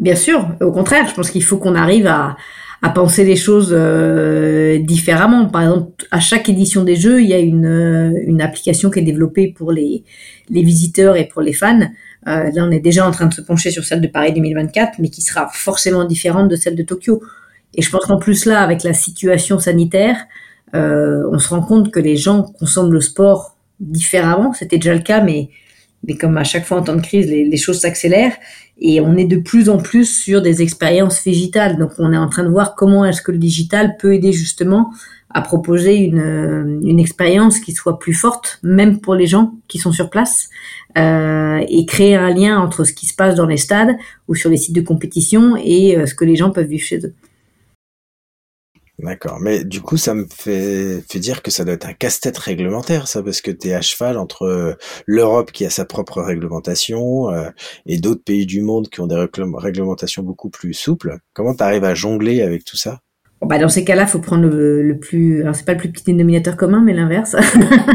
Bien 0.00 0.16
sûr. 0.16 0.48
Au 0.60 0.72
contraire, 0.72 1.08
je 1.08 1.14
pense 1.14 1.30
qu'il 1.30 1.42
faut 1.42 1.56
qu'on 1.56 1.74
arrive 1.74 2.06
à, 2.06 2.36
à 2.82 2.90
penser 2.90 3.24
les 3.24 3.36
choses 3.36 3.70
euh, 3.72 4.78
différemment. 4.78 5.46
Par 5.46 5.62
exemple, 5.62 6.04
à 6.10 6.20
chaque 6.20 6.48
édition 6.48 6.84
des 6.84 6.96
jeux, 6.96 7.22
il 7.22 7.28
y 7.28 7.34
a 7.34 7.38
une, 7.38 7.66
euh, 7.66 8.12
une 8.26 8.42
application 8.42 8.90
qui 8.90 8.98
est 8.98 9.02
développée 9.02 9.48
pour 9.48 9.72
les, 9.72 10.04
les 10.50 10.62
visiteurs 10.62 11.16
et 11.16 11.26
pour 11.26 11.42
les 11.42 11.52
fans. 11.52 11.80
Euh, 12.28 12.50
là, 12.52 12.64
on 12.64 12.70
est 12.70 12.80
déjà 12.80 13.06
en 13.06 13.10
train 13.10 13.26
de 13.26 13.34
se 13.34 13.40
pencher 13.40 13.70
sur 13.70 13.84
celle 13.84 14.00
de 14.00 14.08
Paris 14.08 14.32
2024, 14.32 14.98
mais 14.98 15.08
qui 15.08 15.22
sera 15.22 15.48
forcément 15.52 16.04
différente 16.04 16.48
de 16.48 16.56
celle 16.56 16.74
de 16.74 16.82
Tokyo. 16.82 17.22
Et 17.74 17.82
je 17.82 17.90
pense 17.90 18.04
qu'en 18.06 18.18
plus 18.18 18.46
là, 18.46 18.62
avec 18.62 18.82
la 18.82 18.92
situation 18.92 19.58
sanitaire, 19.58 20.16
euh, 20.74 21.22
on 21.30 21.38
se 21.38 21.48
rend 21.48 21.62
compte 21.62 21.90
que 21.90 22.00
les 22.00 22.16
gens 22.16 22.42
consomment 22.42 22.92
le 22.92 23.00
sport 23.00 23.56
différemment. 23.80 24.52
C'était 24.52 24.78
déjà 24.78 24.94
le 24.94 25.00
cas, 25.00 25.22
mais, 25.22 25.50
mais 26.06 26.16
comme 26.16 26.36
à 26.36 26.44
chaque 26.44 26.64
fois 26.64 26.78
en 26.78 26.82
temps 26.82 26.96
de 26.96 27.00
crise, 27.00 27.28
les, 27.28 27.44
les 27.44 27.56
choses 27.56 27.80
s'accélèrent. 27.80 28.36
Et 28.78 29.00
on 29.00 29.16
est 29.16 29.24
de 29.24 29.38
plus 29.38 29.68
en 29.68 29.78
plus 29.78 30.04
sur 30.04 30.42
des 30.42 30.62
expériences 30.62 31.22
digitales. 31.22 31.78
Donc 31.78 31.92
on 31.98 32.12
est 32.12 32.18
en 32.18 32.28
train 32.28 32.44
de 32.44 32.50
voir 32.50 32.74
comment 32.74 33.04
est-ce 33.04 33.22
que 33.22 33.32
le 33.32 33.38
digital 33.38 33.96
peut 33.96 34.14
aider 34.14 34.32
justement 34.32 34.92
à 35.30 35.42
proposer 35.42 35.96
une, 35.96 36.20
euh, 36.20 36.80
une 36.82 36.98
expérience 36.98 37.58
qui 37.58 37.72
soit 37.72 37.98
plus 37.98 38.14
forte, 38.14 38.58
même 38.62 39.00
pour 39.00 39.14
les 39.14 39.26
gens 39.26 39.52
qui 39.68 39.78
sont 39.78 39.92
sur 39.92 40.08
place, 40.08 40.48
euh, 40.96 41.62
et 41.68 41.84
créer 41.84 42.14
un 42.14 42.30
lien 42.30 42.58
entre 42.58 42.84
ce 42.84 42.92
qui 42.92 43.06
se 43.06 43.14
passe 43.14 43.34
dans 43.34 43.46
les 43.46 43.58
stades 43.58 43.96
ou 44.28 44.34
sur 44.34 44.48
les 44.48 44.56
sites 44.56 44.74
de 44.74 44.80
compétition 44.80 45.56
et 45.62 45.96
euh, 45.96 46.06
ce 46.06 46.14
que 46.14 46.24
les 46.24 46.36
gens 46.36 46.50
peuvent 46.50 46.66
vivre 46.66 46.84
chez 46.84 46.98
eux. 47.04 47.12
D'accord, 48.98 49.40
mais 49.40 49.62
du 49.62 49.82
coup, 49.82 49.98
ça 49.98 50.14
me 50.14 50.26
fait, 50.26 51.02
dire 51.18 51.42
que 51.42 51.50
ça 51.50 51.64
doit 51.66 51.74
être 51.74 51.86
un 51.86 51.92
casse-tête 51.92 52.38
réglementaire, 52.38 53.08
ça, 53.08 53.22
parce 53.22 53.42
que 53.42 53.50
tu 53.50 53.70
à 53.72 53.82
cheval 53.82 54.16
entre 54.16 54.44
euh, 54.44 54.74
l'Europe 55.06 55.52
qui 55.52 55.66
a 55.66 55.70
sa 55.70 55.84
propre 55.84 56.22
réglementation 56.22 57.28
euh, 57.30 57.50
et 57.84 57.98
d'autres 57.98 58.24
pays 58.24 58.46
du 58.46 58.62
monde 58.62 58.88
qui 58.88 59.00
ont 59.00 59.06
des 59.06 59.26
réglementations 59.54 60.22
beaucoup 60.22 60.48
plus 60.48 60.72
souples. 60.72 61.18
Comment 61.34 61.54
tu 61.54 61.62
arrives 61.62 61.84
à 61.84 61.94
jongler 61.94 62.40
avec 62.40 62.64
tout 62.64 62.78
ça? 62.78 63.00
Bah 63.46 63.58
dans 63.58 63.68
ces 63.68 63.84
cas-là, 63.84 64.06
faut 64.06 64.18
prendre 64.18 64.46
le, 64.48 64.98
plus. 64.98 65.42
Alors 65.42 65.54
c'est 65.54 65.64
pas 65.64 65.72
le 65.72 65.78
plus 65.78 65.90
petit 65.90 66.04
dénominateur 66.04 66.56
commun, 66.56 66.82
mais 66.84 66.92
l'inverse. 66.92 67.36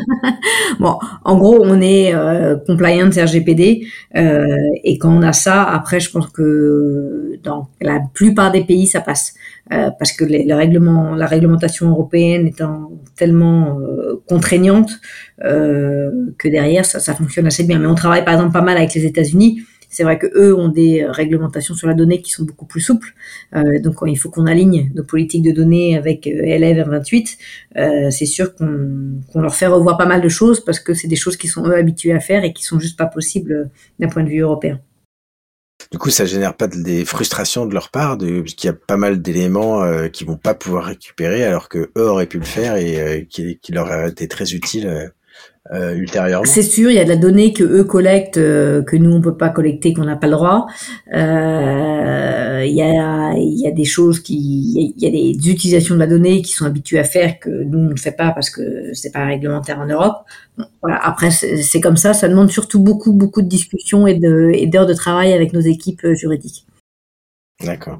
bon, 0.79 0.97
en 1.23 1.37
gros, 1.37 1.59
on 1.63 1.81
est 1.81 2.13
euh, 2.13 2.57
compliant 2.65 3.09
RGPD, 3.09 3.85
euh, 4.15 4.45
et 4.83 4.97
quand 4.97 5.11
on 5.11 5.21
a 5.21 5.33
ça, 5.33 5.63
après, 5.63 5.99
je 5.99 6.11
pense 6.11 6.27
que 6.27 7.39
dans 7.43 7.67
la 7.81 7.99
plupart 8.13 8.51
des 8.51 8.63
pays, 8.63 8.87
ça 8.87 9.01
passe, 9.01 9.33
euh, 9.71 9.89
parce 9.97 10.11
que 10.11 10.25
les, 10.25 10.43
le 10.43 10.55
règlement, 10.55 11.15
la 11.15 11.27
réglementation 11.27 11.89
européenne 11.89 12.47
étant 12.47 12.91
tellement 13.15 13.79
euh, 13.79 14.21
contraignante 14.27 14.99
euh, 15.43 16.11
que 16.37 16.47
derrière, 16.47 16.85
ça, 16.85 16.99
ça 16.99 17.13
fonctionne 17.13 17.47
assez 17.47 17.63
bien. 17.63 17.79
Mais 17.79 17.87
on 17.87 17.95
travaille 17.95 18.25
par 18.25 18.33
exemple 18.33 18.53
pas 18.53 18.61
mal 18.61 18.77
avec 18.77 18.93
les 18.93 19.05
États-Unis 19.05 19.61
c'est 19.91 20.03
vrai 20.03 20.17
que 20.17 20.27
eux 20.35 20.55
ont 20.55 20.69
des 20.69 21.05
réglementations 21.05 21.75
sur 21.75 21.87
la 21.87 21.93
donnée 21.93 22.21
qui 22.21 22.31
sont 22.31 22.43
beaucoup 22.43 22.65
plus 22.65 22.81
souples. 22.81 23.13
Euh, 23.55 23.79
donc 23.79 23.97
il 24.07 24.15
faut 24.15 24.31
qu'on 24.31 24.47
aligne 24.47 24.89
nos 24.95 25.03
politiques 25.03 25.43
de 25.43 25.51
données 25.51 25.97
avec 25.97 26.25
euh, 26.25 26.57
LF 26.57 26.87
28. 26.87 27.37
Euh, 27.77 28.09
c'est 28.09 28.25
sûr 28.25 28.55
qu'on 28.55 29.41
leur 29.41 29.53
fait 29.53 29.67
revoir 29.67 29.97
pas 29.97 30.05
mal 30.05 30.21
de 30.21 30.29
choses 30.29 30.63
parce 30.63 30.79
que 30.79 30.93
c'est 30.93 31.09
des 31.09 31.15
choses 31.15 31.37
qui 31.37 31.47
sont 31.47 31.67
eux 31.67 31.75
habitués 31.75 32.13
à 32.13 32.19
faire 32.19 32.43
et 32.43 32.53
qui 32.53 32.63
sont 32.63 32.79
juste 32.79 32.97
pas 32.97 33.05
possibles 33.05 33.51
euh, 33.51 33.65
d'un 33.99 34.07
point 34.07 34.23
de 34.23 34.29
vue 34.29 34.39
européen. 34.39 34.79
Du 35.91 35.97
coup, 35.97 36.09
ça 36.09 36.25
génère 36.25 36.55
pas 36.55 36.67
des 36.67 37.03
frustrations 37.05 37.65
de 37.65 37.73
leur 37.73 37.89
part, 37.89 38.17
de, 38.17 38.41
qu'il 38.41 38.67
y 38.67 38.69
a 38.69 38.73
pas 38.73 38.97
mal 38.97 39.21
d'éléments 39.21 39.83
euh, 39.83 40.07
qu'ils 40.07 40.27
vont 40.27 40.37
pas 40.37 40.53
pouvoir 40.53 40.85
récupérer, 40.85 41.43
alors 41.43 41.69
que 41.69 41.91
eux 41.97 42.09
auraient 42.09 42.27
pu 42.27 42.39
le 42.39 42.45
faire 42.45 42.75
et 42.75 43.01
euh, 43.01 43.21
qui, 43.27 43.59
qui, 43.59 43.71
leur 43.71 43.87
aurait 43.87 44.09
été 44.09 44.27
très 44.27 44.53
utile 44.53 45.11
euh, 45.71 45.93
ultérieurement. 45.93 46.45
C'est 46.45 46.63
sûr, 46.63 46.89
il 46.89 46.95
y 46.95 46.99
a 46.99 47.03
de 47.03 47.09
la 47.09 47.15
donnée 47.15 47.53
que 47.53 47.63
eux 47.63 47.83
collectent 47.83 48.37
euh, 48.37 48.81
que 48.81 48.95
nous 48.95 49.11
on 49.11 49.21
peut 49.21 49.37
pas 49.37 49.49
collecter, 49.49 49.93
qu'on 49.93 50.05
n'a 50.05 50.15
pas 50.15 50.25
le 50.25 50.33
droit. 50.33 50.65
Euh, 51.13 52.65
il 52.65 52.73
y 52.73 52.81
a 52.81 53.33
il 53.37 53.59
y 53.59 53.67
a 53.67 53.71
des 53.71 53.85
choses 53.85 54.21
qui 54.21 54.93
il 54.97 55.03
y 55.03 55.07
a 55.07 55.11
des 55.11 55.49
utilisations 55.49 55.93
de 55.93 55.99
la 55.99 56.07
donnée 56.07 56.41
qui 56.41 56.51
sont 56.53 56.65
habitués 56.65 56.97
à 56.97 57.03
faire 57.03 57.39
que 57.39 57.49
nous 57.49 57.77
on 57.77 57.91
ne 57.91 57.95
fait 57.95 58.11
pas 58.11 58.31
parce 58.31 58.49
que 58.49 58.91
c'est 58.93 59.11
pas 59.11 59.23
réglementaire 59.23 59.79
en 59.79 59.85
Europe. 59.85 60.23
voilà. 60.81 60.97
Après 61.03 61.29
c'est 61.29 61.79
comme 61.79 61.97
ça, 61.97 62.13
ça 62.13 62.27
demande 62.27 62.49
surtout 62.49 62.79
beaucoup 62.79 63.13
beaucoup 63.13 63.43
de 63.43 63.47
discussions 63.47 64.07
et 64.07 64.15
de 64.15 64.65
d'heures 64.65 64.87
de 64.87 64.93
travail 64.95 65.31
avec 65.31 65.53
nos 65.53 65.61
équipes 65.61 66.07
juridiques. 66.13 66.65
D'accord. 67.63 67.99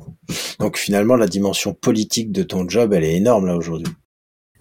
Donc 0.59 0.77
finalement 0.77 1.15
la 1.15 1.27
dimension 1.27 1.75
politique 1.75 2.31
de 2.31 2.41
ton 2.41 2.67
job 2.67 2.91
elle 2.93 3.03
est 3.03 3.15
énorme 3.15 3.45
là 3.45 3.55
aujourd'hui. 3.55 3.93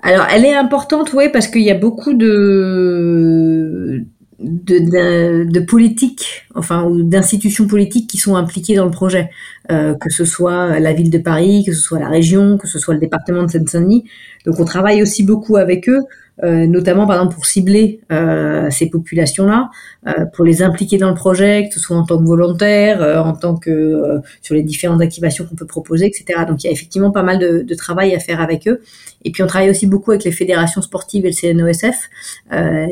Alors, 0.03 0.27
elle 0.31 0.45
est 0.45 0.55
importante, 0.55 1.13
oui, 1.13 1.29
parce 1.33 1.49
qu'il 1.49 1.63
y 1.63 1.71
a 1.71 1.75
beaucoup 1.75 2.15
de 2.15 4.05
de, 4.41 4.79
de, 4.79 5.51
de 5.51 5.61
politiques, 5.61 6.47
enfin, 6.55 6.85
ou 6.85 7.03
d'institutions 7.03 7.67
politiques 7.67 8.09
qui 8.09 8.17
sont 8.17 8.37
impliquées 8.37 8.75
dans 8.75 8.87
le 8.87 8.91
projet, 8.91 9.29
euh, 9.71 9.95
que 9.95 10.09
ce 10.09 10.25
soit 10.25 10.81
la 10.81 10.93
ville 10.95 11.11
de 11.11 11.19
Paris, 11.19 11.63
que 11.67 11.73
ce 11.75 11.81
soit 11.83 11.99
la 11.99 12.09
région, 12.09 12.57
que 12.57 12.67
ce 12.67 12.79
soit 12.79 12.95
le 12.95 13.01
département 13.01 13.43
de 13.43 13.51
Seine-Saint-Denis. 13.51 14.05
Donc, 14.47 14.59
on 14.59 14.65
travaille 14.65 15.03
aussi 15.03 15.25
beaucoup 15.25 15.57
avec 15.57 15.89
eux 15.89 16.01
euh, 16.45 16.67
notamment 16.67 17.07
par 17.07 17.17
exemple 17.17 17.35
pour 17.35 17.47
cibler 17.47 18.01
euh, 18.13 18.71
ces 18.71 18.89
populations-là, 18.89 19.71
euh, 20.07 20.25
pour 20.35 20.45
les 20.45 20.63
impliquer 20.63 20.97
dans 20.99 21.11
le 21.11 21.15
projet, 21.15 21.69
que 21.69 21.75
ce 21.75 21.81
soit 21.81 21.97
en 21.97 22.05
tant 22.05 22.19
que 22.19 22.25
volontaire, 22.25 23.03
euh, 23.03 23.21
en 23.21 23.35
tant 23.35 23.57
que 23.57 23.71
euh, 23.71 24.19
sur 24.41 24.55
les 24.55 24.63
différentes 24.63 25.03
activations 25.03 25.45
qu'on 25.45 25.57
peut 25.57 25.67
proposer, 25.67 26.07
etc. 26.07 26.45
Donc 26.49 26.65
il 26.65 26.67
y 26.67 26.71
a 26.71 26.73
effectivement 26.73 27.11
pas 27.11 27.23
mal 27.23 27.39
de, 27.39 27.63
de, 27.63 27.75
travail 27.75 28.15
à 28.15 28.19
faire 28.19 28.41
avec 28.41 28.67
eux. 28.67 28.81
Et 29.25 29.31
puis 29.31 29.43
on 29.43 29.47
travaille 29.47 29.71
aussi 29.71 29.87
beaucoup 29.87 30.13
avec 30.13 30.25
les 30.25 30.33
fédérations 30.33 30.81
sportives 30.81 31.27
et 31.27 31.31
le 31.31 31.35
CNOSF. 31.35 32.09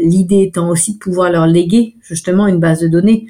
L'idée 0.02 0.42
étant 0.42 0.68
aussi 0.68 0.94
de 0.94 0.98
pouvoir 0.98 1.30
leur 1.30 1.46
léguer 1.46 1.94
justement 2.08 2.46
une 2.46 2.58
base 2.58 2.80
de 2.80 2.88
données. 2.88 3.26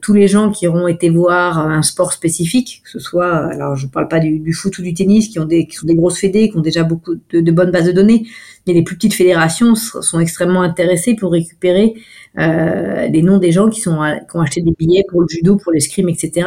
tous 0.00 0.14
les 0.14 0.28
gens 0.28 0.50
qui 0.50 0.66
auront 0.68 0.88
été 0.88 1.10
voir 1.10 1.58
un 1.58 1.82
sport 1.82 2.12
spécifique, 2.12 2.82
que 2.84 2.90
ce 2.90 2.98
soit, 2.98 3.46
alors 3.46 3.74
je 3.76 3.86
ne 3.86 3.90
parle 3.90 4.08
pas 4.08 4.20
du, 4.20 4.52
foot 4.52 4.78
ou 4.78 4.82
du 4.82 4.94
tennis, 4.94 5.28
qui 5.28 5.38
ont 5.38 5.44
des 5.44 5.66
qui 5.66 5.76
sont 5.76 5.86
des 5.86 5.94
grosses 5.94 6.18
fédés, 6.18 6.50
qui 6.50 6.56
ont 6.56 6.60
déjà 6.60 6.84
beaucoup 6.84 7.16
de, 7.30 7.50
bonnes 7.50 7.70
bases 7.70 7.86
de 7.86 7.92
données, 7.92 8.26
mais 8.66 8.72
les 8.74 8.82
plus 8.82 8.96
petites 8.96 9.14
fédérations 9.14 9.74
sont 9.74 10.20
extrêmement 10.20 10.62
intéressées 10.62 11.14
pour 11.14 11.32
récupérer 11.32 11.94
euh, 12.38 13.08
les 13.08 13.22
noms 13.22 13.38
des 13.38 13.52
gens 13.52 13.68
qui, 13.68 13.80
sont, 13.80 13.98
qui 14.28 14.36
ont 14.36 14.40
acheté 14.40 14.60
des 14.60 14.72
billets 14.78 15.04
pour 15.08 15.22
le 15.22 15.26
judo, 15.28 15.56
pour 15.56 15.72
l'escrime, 15.72 16.08
etc., 16.08 16.46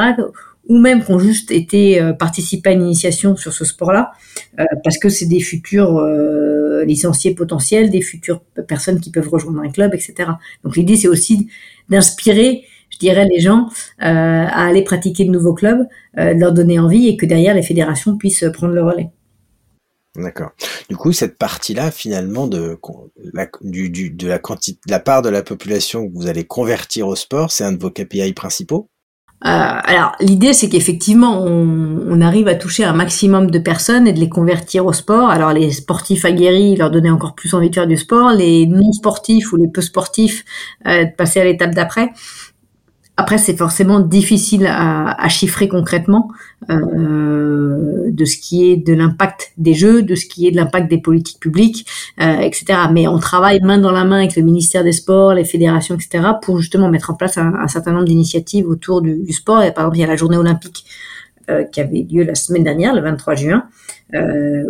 ou 0.69 0.78
même 0.78 1.04
qui 1.04 1.12
ont 1.12 1.19
juste 1.19 1.52
été 1.52 2.00
euh, 2.00 2.13
à 2.13 2.72
une 2.72 2.84
initiation 2.84 3.36
sur 3.36 3.54
ce 3.54 3.65
sport-là, 3.65 4.12
euh, 4.60 4.65
parce 4.84 5.00
que 5.00 5.10
c'est 5.10 5.26
des 5.26 5.39
futurs 5.39 5.98
euh, 5.98 6.49
licenciés 6.89 7.34
potentiels, 7.34 7.89
des 7.89 8.02
futures 8.02 8.41
personnes 8.67 8.99
qui 8.99 9.12
peuvent 9.12 9.30
rejoindre 9.30 9.62
un 9.62 9.69
club, 9.69 9.93
etc. 9.93 10.32
Donc 10.63 10.75
l'idée, 10.75 10.97
c'est 10.97 11.08
aussi 11.08 11.47
d'inspirer, 11.89 12.65
je 12.89 12.97
dirais, 12.97 13.25
les 13.25 13.39
gens 13.39 13.69
à 13.99 14.65
aller 14.67 14.84
pratiquer 14.84 15.25
de 15.25 15.32
nouveaux 15.32 15.54
clubs, 15.54 15.88
de 16.17 16.39
leur 16.39 16.54
donner 16.54 16.80
envie 16.80 17.08
et 17.08 17.17
que 17.17 17.25
derrière, 17.25 17.56
les 17.56 17.63
fédérations 17.63 18.17
puissent 18.17 18.45
prendre 18.54 18.73
le 18.73 18.84
relais. 18.84 19.10
D'accord. 20.15 20.52
Du 20.89 20.97
coup, 20.97 21.12
cette 21.12 21.38
partie-là, 21.38 21.91
finalement, 21.91 22.47
de 22.47 22.78
la, 23.34 24.99
part 24.99 25.21
de 25.21 25.30
la 25.30 25.43
population 25.43 26.08
que 26.08 26.13
vous 26.13 26.28
allez 26.28 26.45
convertir 26.45 27.08
au 27.08 27.15
sport, 27.15 27.52
c'est 27.52 27.63
un 27.63 27.71
de 27.71 27.80
vos 27.80 27.91
KPI 27.91 28.34
principaux? 28.34 28.89
euh, 28.89 28.99
alors 29.41 30.15
l'idée 30.19 30.52
c'est 30.52 30.67
qu'effectivement 30.67 31.41
on, 31.41 32.04
on, 32.10 32.21
arrive 32.21 32.49
à 32.49 32.56
toucher 32.56 32.84
un 32.84 32.91
maximum 32.91 33.49
de 33.49 33.60
personnes 33.60 34.06
et 34.06 34.12
de 34.12 34.19
les 34.19 34.28
convertir 34.28 34.86
au 34.86 34.91
sport. 34.91 35.30
Alors 35.30 35.54
les 35.54 35.71
sportifs 35.71 36.25
aguerris, 36.25 36.75
leur 36.75 36.91
donner 36.91 37.10
encore 37.10 37.36
plus 37.36 37.54
envie 37.54 37.69
de 37.69 37.75
faire 37.75 37.88
du 37.88 37.95
sport, 37.95 38.32
les 38.32 38.65
non 38.67 38.91
sportifs 38.91 39.54
ou 39.54 39.56
les 39.56 39.69
peu 39.69 39.82
sportifs, 39.82 40.43
euh, 40.88 41.06
de 41.06 41.12
passer 41.15 41.39
à 41.39 41.45
l'étape 41.45 41.73
d'après. 41.73 42.10
Après, 43.20 43.38
c'est 43.38 43.58
forcément 43.58 44.00
difficile 44.00 44.66
à, 44.66 45.28
chiffrer 45.28 45.68
concrètement 45.68 46.32
euh, 46.70 48.10
de 48.10 48.24
ce 48.24 48.38
qui 48.38 48.72
est 48.72 48.78
de 48.78 48.94
l'impact 48.94 49.52
des 49.58 49.74
jeux, 49.74 50.04
de 50.04 50.16
ce 50.16 50.26
qui 50.26 50.48
est 50.48 50.52
de 50.52 50.56
l'impact 50.56 50.90
des 50.90 51.02
politiques 51.02 51.42
publiques, 51.42 51.86
euh, 52.22 52.40
etc. 52.40 52.80
Mais 52.94 53.10
on 53.10 53.20
travaille 53.20 53.60
main 53.60 53.78
dans 53.78 53.92
la 53.92 54.06
main 54.06 54.20
avec 54.20 54.38
le 54.38 54.42
ministère 54.42 54.86
des 54.86 54.94
Sports, 54.94 55.34
les 55.34 55.44
fédérations, 55.44 55.96
etc. 55.96 56.30
pour 56.42 56.60
justement 56.60 56.88
mettre 56.90 57.12
en 57.12 57.14
place 57.14 57.38
un, 57.38 57.68
certain 57.68 57.92
nombre 57.92 58.06
d'initiatives 58.06 58.66
autour 58.70 59.02
du, 59.02 59.34
sport. 59.34 59.64
Et 59.64 59.74
par 59.74 59.84
exemple, 59.84 59.98
il 59.98 60.00
y 60.00 60.06
a 60.06 60.08
la 60.08 60.16
journée 60.16 60.38
olympique 60.38 60.86
euh, 61.50 61.66
qui 61.66 61.82
avait 61.82 62.08
lieu 62.10 62.24
la 62.24 62.36
semaine 62.36 62.64
dernière, 62.64 62.96
le 62.96 63.02
23 63.02 63.36
juin, 63.36 63.66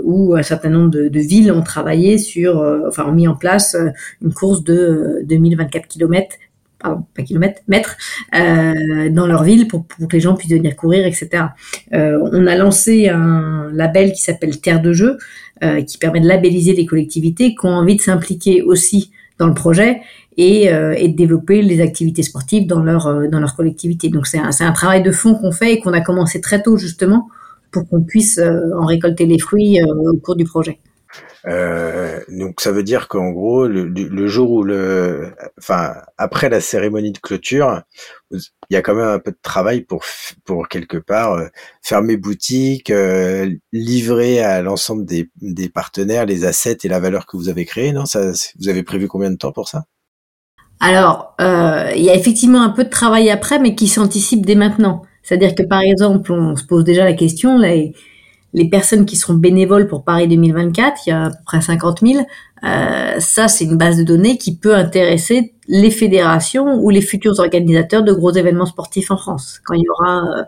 où 0.04 0.36
un 0.36 0.44
certain 0.44 0.70
nombre 0.70 0.90
de, 0.90 1.20
villes 1.20 1.52
ont 1.52 1.62
travaillé 1.62 2.18
sur, 2.18 2.66
enfin, 2.88 3.06
ont 3.06 3.14
mis 3.14 3.28
en 3.28 3.36
place 3.36 3.78
une 4.24 4.34
course 4.34 4.64
de 4.64 5.22
2024 5.26 5.88
km 5.88 6.36
pardon, 6.80 7.06
pas 7.16 7.24
kilomètres, 7.24 7.62
mètres, 7.68 7.98
euh, 8.36 9.10
dans 9.10 9.28
leur 9.28 9.44
ville 9.44 9.68
pour, 9.68 9.86
que 9.88 10.14
les 10.14 10.20
gens 10.20 10.36
puissent 10.36 10.52
venir 10.52 10.76
courir, 10.76 11.06
etc. 11.06 11.46
Euh, 11.94 12.18
on 12.32 12.48
a 12.48 12.56
lancé 12.56 13.10
un 13.10 13.70
label 13.74 14.12
qui 14.14 14.22
s'appelle 14.22 14.60
Terre 14.60 14.82
de 14.82 14.94
jeu, 14.94 15.18
euh, 15.64 15.82
qui 15.82 15.98
permet 15.98 16.22
de 16.22 16.28
labelliser 16.28 16.74
les 16.74 16.86
collectivités 16.86 17.56
qui 17.56 17.66
ont 17.66 17.70
envie 17.70 17.98
de 17.98 18.02
s'impliquer 18.02 18.62
aussi 18.62 19.12
dans 19.38 19.48
le 19.48 19.54
projet 19.54 20.02
et, 20.38 20.70
de 20.70 21.16
développer 21.16 21.62
les 21.62 21.82
activités 21.82 22.24
sportives 22.24 22.66
dans 22.66 22.82
leur 22.82 23.30
dans 23.30 23.42
leur 23.42 23.56
collectivité. 23.56 24.08
Donc 24.08 24.26
c'est 24.26 24.40
un, 24.40 24.52
un 24.58 24.72
travail 24.72 25.04
de 25.04 25.12
fond 25.12 25.36
qu'on 25.36 25.52
fait 25.52 25.74
et 25.74 25.80
qu'on 25.80 25.92
a 25.92 26.00
commencé 26.00 26.40
très 26.40 26.62
tôt 26.62 26.78
justement 26.78 27.28
pour 27.72 27.88
qu'on 27.88 28.02
puisse 28.02 28.40
en 28.40 28.86
récolter 28.86 29.26
les 29.26 29.38
fruits 29.38 29.80
au 29.84 30.16
cours 30.18 30.38
du 30.38 30.46
projet. 30.46 30.80
Euh, 31.48 32.20
donc 32.28 32.60
ça 32.60 32.72
veut 32.72 32.84
dire 32.84 33.08
qu'en 33.08 33.30
gros, 33.30 33.68
le, 33.68 33.86
le, 33.86 34.28
jour 34.28 34.52
où 34.52 34.64
le, 34.64 35.34
enfin 35.58 35.96
après 36.18 36.50
la 36.50 36.60
cérémonie 36.60 37.12
de 37.12 37.20
clôture, 37.20 37.82
il 38.32 38.40
y 38.72 38.76
a 38.76 38.82
quand 38.82 38.96
même 38.96 39.08
un 39.08 39.20
peu 39.20 39.32
de 39.32 39.38
travail 39.42 39.82
pour 39.82 40.04
pour 40.44 40.68
quelque 40.68 40.98
part 40.98 41.34
euh, 41.34 41.48
fermer 41.82 42.18
boutique, 42.18 42.90
euh, 42.90 43.50
livrer 43.72 44.42
à 44.42 44.62
l'ensemble 44.62 45.06
des, 45.06 45.30
des 45.42 45.70
partenaires 45.70 46.26
les 46.26 46.46
assets 46.46 46.80
et 46.84 46.90
la 46.90 47.00
valeur 47.00 47.26
que 47.26 47.38
vous 47.38 47.50
avez 47.50 47.66
créée. 47.66 47.94
Non, 47.94 48.06
ça, 48.06 48.32
vous 48.60 48.70
avez 48.70 48.84
prévu 48.84 49.08
combien 49.08 49.32
de 49.32 49.38
temps 49.38 49.54
pour 49.54 49.70
ça? 49.70 49.86
Alors, 50.82 51.36
euh, 51.42 51.92
il 51.96 52.04
y 52.04 52.10
a 52.10 52.16
effectivement 52.16 52.62
un 52.62 52.70
peu 52.70 52.86
de 52.86 52.90
travail 52.90 53.30
après, 53.30 53.60
mais 53.60 53.76
qui 53.76 53.88
s'anticipe 53.88 54.46
dès 54.46 54.56
maintenant. 54.56 55.02
C'est-à-dire 55.24 55.54
que 55.54 55.64
par 55.64 55.82
exemple, 55.82 56.32
on 56.32 56.56
se 56.56 56.64
pose 56.64 56.84
déjà 56.84 57.04
la 57.04 57.14
question, 57.14 57.58
là, 57.58 57.76
les 58.54 58.70
personnes 58.70 59.06
qui 59.06 59.16
seront 59.16 59.36
bénévoles 59.36 59.88
pour 59.88 60.04
Paris 60.04 60.28
2024, 60.28 61.02
il 61.06 61.10
y 61.10 61.14
a 61.14 61.26
à 61.26 61.30
peu 61.30 61.38
près 61.46 61.62
50 61.62 62.00
000. 62.02 62.26
Euh, 62.64 63.20
ça, 63.20 63.48
c'est 63.48 63.66
une 63.66 63.78
base 63.78 63.98
de 63.98 64.04
données 64.04 64.38
qui 64.38 64.56
peut 64.56 64.76
intéresser 64.76 65.54
les 65.68 65.92
fédérations 65.92 66.80
ou 66.82 66.90
les 66.90 67.02
futurs 67.02 67.40
organisateurs 67.40 68.04
de 68.04 68.12
gros 68.12 68.32
événements 68.32 68.66
sportifs 68.66 69.12
en 69.12 69.18
France. 69.18 69.60
Quand 69.64 69.76
il 69.76 69.84
y 69.84 69.90
aura 69.90 70.26
euh, 70.26 70.44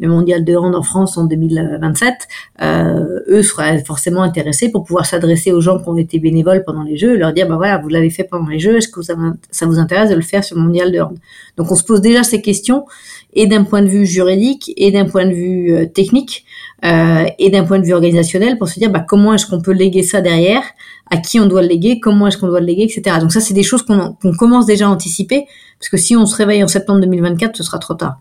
le 0.00 0.08
mondial 0.08 0.44
de 0.44 0.56
hand 0.56 0.74
en 0.74 0.82
France 0.82 1.16
en 1.16 1.24
2027, 1.24 2.14
euh, 2.62 3.20
eux 3.28 3.42
seraient 3.42 3.84
forcément 3.84 4.22
intéressés 4.22 4.70
pour 4.70 4.84
pouvoir 4.84 5.06
s'adresser 5.06 5.52
aux 5.52 5.60
gens 5.60 5.78
qui 5.78 5.88
ont 5.88 5.96
été 5.96 6.18
bénévoles 6.18 6.64
pendant 6.64 6.82
les 6.82 6.96
Jeux 6.96 7.14
et 7.14 7.18
leur 7.18 7.32
dire, 7.32 7.46
bah 7.46 7.56
voilà, 7.56 7.78
vous 7.78 7.88
l'avez 7.88 8.10
fait 8.10 8.24
pendant 8.24 8.48
les 8.48 8.58
Jeux, 8.58 8.78
est-ce 8.78 8.88
que 8.88 9.02
ça, 9.02 9.14
vous 9.14 9.78
intéresse 9.78 10.10
de 10.10 10.16
le 10.16 10.22
faire 10.22 10.42
sur 10.42 10.56
le 10.56 10.62
mondial 10.62 10.90
de 10.90 11.00
hand? 11.00 11.16
Donc 11.56 11.70
on 11.70 11.76
se 11.76 11.84
pose 11.84 12.00
déjà 12.00 12.24
ces 12.24 12.42
questions 12.42 12.86
et 13.34 13.46
d'un 13.46 13.62
point 13.62 13.82
de 13.82 13.88
vue 13.88 14.06
juridique 14.06 14.72
et 14.76 14.90
d'un 14.90 15.04
point 15.04 15.26
de 15.26 15.32
vue 15.32 15.72
euh, 15.72 15.86
technique 15.86 16.44
euh, 16.84 17.24
et 17.38 17.50
d'un 17.50 17.64
point 17.64 17.78
de 17.78 17.84
vue 17.84 17.94
organisationnel 17.94 18.58
pour 18.58 18.68
se 18.68 18.78
dire 18.78 18.90
bah, 18.90 19.04
comment 19.06 19.34
est-ce 19.34 19.46
qu'on 19.46 19.60
peut 19.60 19.72
léguer 19.72 20.02
ça 20.02 20.20
derrière, 20.20 20.62
à 21.10 21.16
qui 21.16 21.40
on 21.40 21.46
doit 21.46 21.62
le 21.62 21.68
léguer, 21.68 22.00
comment 22.00 22.26
est-ce 22.26 22.38
qu'on 22.38 22.48
doit 22.48 22.60
le 22.60 22.66
léguer, 22.66 22.84
etc. 22.84 23.18
Donc 23.20 23.32
ça, 23.32 23.40
c'est 23.40 23.54
des 23.54 23.62
choses 23.62 23.82
qu'on 23.82 24.16
commence 24.38 24.66
déjà 24.66 24.86
à 24.86 24.90
anticiper, 24.90 25.46
parce 25.78 25.88
que 25.88 25.96
si 25.96 26.16
on 26.16 26.26
se 26.26 26.36
réveille 26.36 26.62
en 26.62 26.68
septembre 26.68 27.00
2024, 27.00 27.56
ce 27.56 27.62
sera 27.62 27.78
trop 27.78 27.94
tard. 27.94 28.18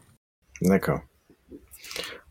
D'accord. 0.62 0.99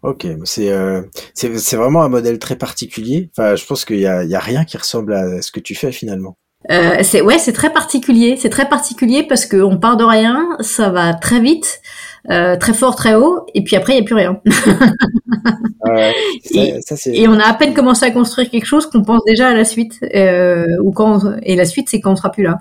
Ok, 0.03 0.27
euh, 0.27 1.03
c'est 1.35 1.77
vraiment 1.77 2.03
un 2.03 2.09
modèle 2.09 2.39
très 2.41 2.57
particulier. 2.57 3.31
Enfin, 3.37 3.55
je 3.55 3.65
pense 3.65 3.85
qu'il 3.85 4.01
y 4.01 4.07
a, 4.07 4.25
y 4.25 4.35
a 4.35 4.41
rien 4.41 4.65
qui 4.65 4.77
ressemble 4.77 5.13
à 5.13 5.43
ce 5.43 5.53
que 5.53 5.61
tu 5.61 5.77
fais 5.77 5.93
finalement. 5.93 6.37
Euh, 6.71 6.99
c'est 7.03 7.21
ouais, 7.21 7.39
c'est 7.39 7.53
très 7.53 7.73
particulier. 7.73 8.37
C'est 8.37 8.49
très 8.49 8.69
particulier 8.69 9.25
parce 9.25 9.47
qu'on 9.47 9.79
part 9.79 9.97
de 9.97 10.05
rien, 10.05 10.57
ça 10.61 10.91
va 10.91 11.15
très 11.15 11.41
vite, 11.41 11.81
euh, 12.31 12.57
très 12.57 12.73
fort, 12.73 12.95
très 12.95 13.15
haut, 13.15 13.47
et 13.55 13.65
puis 13.65 13.75
après 13.75 13.95
il 13.95 13.99
y 13.99 14.01
a 14.01 14.05
plus 14.05 14.15
rien. 14.15 14.41
et, 16.55 17.29
on 17.29 17.39
a 17.39 17.45
à 17.45 17.55
peine 17.55 17.75
commencé 17.75 18.05
à 18.05 18.13
construire 18.13 18.49
quelque 18.49 18.67
chose 18.67 18.87
qu'on 18.87 19.03
pense 19.03 19.23
déjà 19.27 19.49
à 19.49 19.55
la 19.55 19.65
suite, 19.65 19.99
euh, 20.15 20.67
ou 20.83 20.93
quand 20.93 21.21
et 21.43 21.57
la 21.57 21.65
suite 21.65 21.89
c'est 21.89 22.01
quand 22.01 22.13
on 22.13 22.17
sera 22.17 22.31
plus 22.31 22.45
là. 22.45 22.59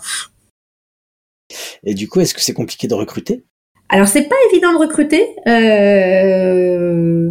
Et 1.83 1.93
du 1.93 2.07
coup, 2.07 2.21
est-ce 2.21 2.33
que 2.33 2.41
c'est 2.41 2.53
compliqué 2.53 2.87
de 2.87 2.93
recruter? 2.93 3.43
Alors 3.89 4.07
c'est 4.07 4.23
pas 4.23 4.35
évident 4.51 4.73
de 4.73 4.77
recruter. 4.77 5.27
Euh, 5.47 7.29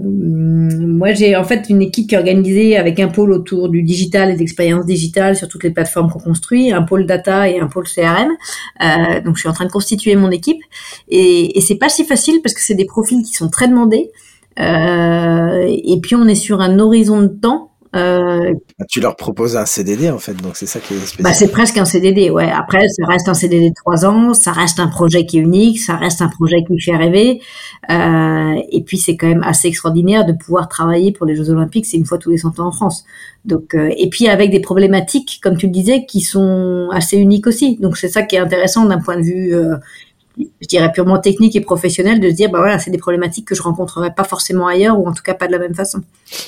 moi 1.00 1.14
j'ai 1.14 1.34
en 1.34 1.44
fait 1.44 1.70
une 1.70 1.80
équipe 1.80 2.10
qui 2.10 2.14
est 2.14 2.18
organisée 2.18 2.76
avec 2.76 3.00
un 3.00 3.08
pôle 3.08 3.32
autour 3.32 3.70
du 3.70 3.82
digital 3.82 4.30
et 4.30 4.36
d'expériences 4.36 4.84
digitales 4.84 5.34
sur 5.34 5.48
toutes 5.48 5.64
les 5.64 5.70
plateformes 5.70 6.10
qu'on 6.10 6.18
construit, 6.18 6.72
un 6.72 6.82
pôle 6.82 7.06
data 7.06 7.48
et 7.48 7.58
un 7.58 7.68
pôle 7.68 7.88
CRM. 7.88 8.28
Euh, 8.82 9.22
donc 9.22 9.36
je 9.36 9.40
suis 9.40 9.48
en 9.48 9.54
train 9.54 9.64
de 9.64 9.72
constituer 9.72 10.14
mon 10.14 10.30
équipe 10.30 10.60
et, 11.08 11.56
et 11.56 11.62
c'est 11.62 11.76
pas 11.76 11.88
si 11.88 12.04
facile 12.04 12.42
parce 12.42 12.54
que 12.54 12.60
c'est 12.60 12.74
des 12.74 12.84
profils 12.84 13.22
qui 13.22 13.32
sont 13.32 13.48
très 13.48 13.66
demandés. 13.66 14.10
Euh, 14.58 15.64
et 15.66 15.98
puis 16.02 16.16
on 16.16 16.28
est 16.28 16.34
sur 16.34 16.60
un 16.60 16.78
horizon 16.78 17.22
de 17.22 17.28
temps 17.28 17.69
euh, 17.96 18.54
ah, 18.80 18.84
tu 18.88 19.00
leur 19.00 19.16
proposes 19.16 19.56
un 19.56 19.66
CDD 19.66 20.10
en 20.10 20.18
fait, 20.18 20.34
donc 20.34 20.56
c'est 20.56 20.66
ça 20.66 20.78
qui 20.78 20.94
est 20.94 20.98
spécial. 20.98 21.24
Bah, 21.24 21.32
c'est 21.32 21.50
presque 21.50 21.76
un 21.76 21.84
CDD, 21.84 22.30
ouais. 22.30 22.48
Après, 22.48 22.86
ça 22.88 23.04
reste 23.06 23.28
un 23.28 23.34
CDD 23.34 23.70
de 23.70 23.74
trois 23.74 24.06
ans, 24.06 24.32
ça 24.32 24.52
reste 24.52 24.78
un 24.78 24.86
projet 24.86 25.26
qui 25.26 25.38
est 25.38 25.40
unique, 25.40 25.80
ça 25.80 25.96
reste 25.96 26.22
un 26.22 26.28
projet 26.28 26.58
qui 26.68 26.80
fait 26.80 26.96
rêver. 26.96 27.40
Euh, 27.90 28.54
et 28.70 28.82
puis 28.82 28.96
c'est 28.96 29.16
quand 29.16 29.26
même 29.26 29.42
assez 29.42 29.66
extraordinaire 29.66 30.24
de 30.24 30.32
pouvoir 30.32 30.68
travailler 30.68 31.10
pour 31.10 31.26
les 31.26 31.34
Jeux 31.34 31.50
Olympiques, 31.50 31.84
c'est 31.84 31.96
une 31.96 32.06
fois 32.06 32.18
tous 32.18 32.30
les 32.30 32.38
100 32.38 32.60
ans 32.60 32.68
en 32.68 32.72
France. 32.72 33.04
Donc, 33.44 33.74
euh, 33.74 33.90
et 33.96 34.08
puis 34.08 34.28
avec 34.28 34.50
des 34.52 34.60
problématiques, 34.60 35.40
comme 35.42 35.56
tu 35.56 35.66
le 35.66 35.72
disais, 35.72 36.04
qui 36.06 36.20
sont 36.20 36.90
assez 36.92 37.16
uniques 37.16 37.48
aussi. 37.48 37.76
Donc 37.78 37.96
c'est 37.96 38.08
ça 38.08 38.22
qui 38.22 38.36
est 38.36 38.40
intéressant 38.40 38.84
d'un 38.84 39.00
point 39.00 39.16
de 39.16 39.22
vue 39.22 39.52
euh, 39.52 39.76
je 40.60 40.66
dirais 40.66 40.90
purement 40.92 41.18
technique 41.18 41.56
et 41.56 41.60
professionnel, 41.60 42.20
de 42.20 42.28
se 42.30 42.34
dire 42.34 42.50
bah 42.50 42.58
voilà 42.58 42.78
c'est 42.78 42.90
des 42.90 42.98
problématiques 42.98 43.46
que 43.46 43.54
je 43.54 43.62
rencontrerai 43.62 44.14
pas 44.14 44.24
forcément 44.24 44.66
ailleurs 44.66 44.98
ou 44.98 45.06
en 45.06 45.12
tout 45.12 45.22
cas 45.22 45.34
pas 45.34 45.46
de 45.46 45.52
la 45.52 45.58
même 45.58 45.74
façon. 45.74 46.02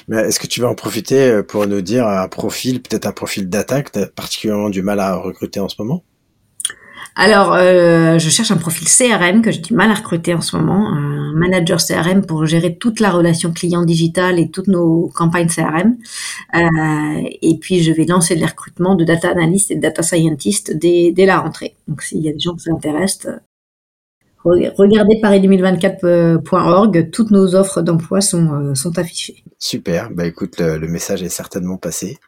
Mais 0.08 0.18
est-ce 0.18 0.40
que 0.40 0.46
tu 0.46 0.60
vas 0.60 0.68
en 0.68 0.74
profiter 0.74 1.20
euh, 1.20 1.42
pour 1.42 1.66
nous 1.66 1.80
dire 1.80 2.06
un 2.06 2.28
profil, 2.28 2.82
peut-être 2.82 3.06
un 3.06 3.12
profil 3.12 3.48
d'attaque, 3.48 3.90
particulièrement 4.14 4.70
du 4.70 4.82
mal 4.82 5.00
à 5.00 5.16
recruter 5.16 5.60
en 5.60 5.68
ce 5.68 5.76
moment? 5.78 6.02
Alors, 7.14 7.52
euh, 7.52 8.18
je 8.18 8.30
cherche 8.30 8.50
un 8.50 8.56
profil 8.56 8.88
CRM 8.88 9.42
que 9.42 9.50
j'ai 9.50 9.60
du 9.60 9.74
mal 9.74 9.90
à 9.90 9.94
recruter 9.94 10.32
en 10.32 10.40
ce 10.40 10.56
moment, 10.56 10.88
un 10.88 11.32
manager 11.34 11.78
CRM 11.78 12.24
pour 12.24 12.46
gérer 12.46 12.76
toute 12.76 13.00
la 13.00 13.10
relation 13.10 13.52
client 13.52 13.84
digital 13.84 14.38
et 14.38 14.50
toutes 14.50 14.68
nos 14.68 15.10
campagnes 15.14 15.48
CRM. 15.48 15.96
Euh, 16.54 17.28
et 17.42 17.58
puis, 17.58 17.82
je 17.82 17.92
vais 17.92 18.06
lancer 18.06 18.34
les 18.34 18.46
recrutements 18.46 18.94
de 18.94 19.04
data 19.04 19.28
analyst 19.30 19.70
et 19.70 19.76
de 19.76 19.80
data 19.80 20.02
scientist 20.02 20.74
dès, 20.74 21.12
dès 21.12 21.26
la 21.26 21.40
rentrée. 21.40 21.76
Donc, 21.86 22.02
s'il 22.02 22.22
y 22.22 22.30
a 22.30 22.32
des 22.32 22.40
gens 22.40 22.54
qui 22.54 22.64
s'intéressent, 22.64 23.28
Regardez 24.44 25.20
paris2024.org, 25.22 27.10
toutes 27.10 27.30
nos 27.30 27.54
offres 27.54 27.80
d'emploi 27.82 28.20
sont, 28.20 28.52
euh, 28.52 28.74
sont 28.74 28.98
affichées. 28.98 29.44
Super, 29.58 30.10
bah 30.10 30.26
écoute, 30.26 30.60
le, 30.60 30.88
message 30.88 31.22
est 31.22 31.28
certainement 31.28 31.76
passé. 31.76 32.18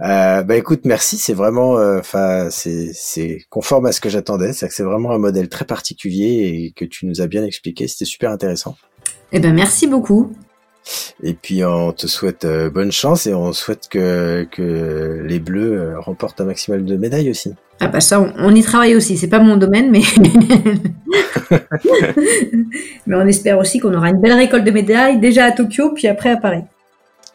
Euh, 0.00 0.42
bah 0.42 0.56
écoute, 0.56 0.80
merci, 0.84 1.18
c'est 1.18 1.34
vraiment, 1.34 1.78
euh, 1.78 2.00
c'est 2.50 3.38
conforme 3.50 3.86
à 3.86 3.92
ce 3.92 4.00
que 4.00 4.08
j'attendais, 4.08 4.52
c'est 4.52 4.66
que 4.68 4.74
c'est 4.74 4.82
vraiment 4.82 5.12
un 5.12 5.18
modèle 5.18 5.48
très 5.48 5.66
particulier 5.66 6.64
et 6.64 6.72
que 6.72 6.84
tu 6.84 7.06
nous 7.06 7.20
as 7.20 7.26
bien 7.26 7.44
expliqué, 7.44 7.86
c'était 7.88 8.04
super 8.06 8.30
intéressant. 8.30 8.76
Eh 9.32 9.38
ben 9.38 9.54
merci 9.54 9.86
beaucoup. 9.86 10.32
Et 11.22 11.34
puis 11.34 11.64
on 11.64 11.92
te 11.92 12.06
souhaite 12.06 12.46
bonne 12.72 12.92
chance 12.92 13.26
et 13.26 13.34
on 13.34 13.52
souhaite 13.52 13.88
que, 13.88 14.46
que 14.50 15.22
les 15.24 15.38
Bleus 15.38 15.98
remportent 15.98 16.40
un 16.40 16.44
maximum 16.44 16.84
de 16.84 16.96
médailles 16.96 17.30
aussi. 17.30 17.54
Ah 17.80 17.88
bah 17.88 18.00
ça, 18.00 18.20
on, 18.20 18.54
y 18.54 18.62
travaille 18.62 18.94
aussi. 18.94 19.16
C'est 19.16 19.28
pas 19.28 19.40
mon 19.40 19.56
domaine, 19.56 19.90
mais 19.90 20.02
mais 23.06 23.16
on 23.16 23.26
espère 23.26 23.58
aussi 23.58 23.78
qu'on 23.78 23.94
aura 23.94 24.10
une 24.10 24.20
belle 24.20 24.34
récolte 24.34 24.64
de 24.64 24.70
médailles 24.70 25.18
déjà 25.18 25.46
à 25.46 25.52
Tokyo, 25.52 25.90
puis 25.90 26.06
après 26.06 26.30
à 26.30 26.36
Paris. 26.36 26.62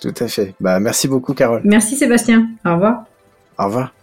Tout 0.02 0.14
à 0.20 0.28
fait. 0.28 0.56
Bah 0.60 0.80
merci 0.80 1.08
beaucoup, 1.08 1.34
Carole. 1.34 1.62
Merci 1.66 1.98
Sébastien. 1.98 2.48
Au 2.66 2.74
revoir. 2.74 3.04
Au 3.58 3.66
revoir. 3.66 3.99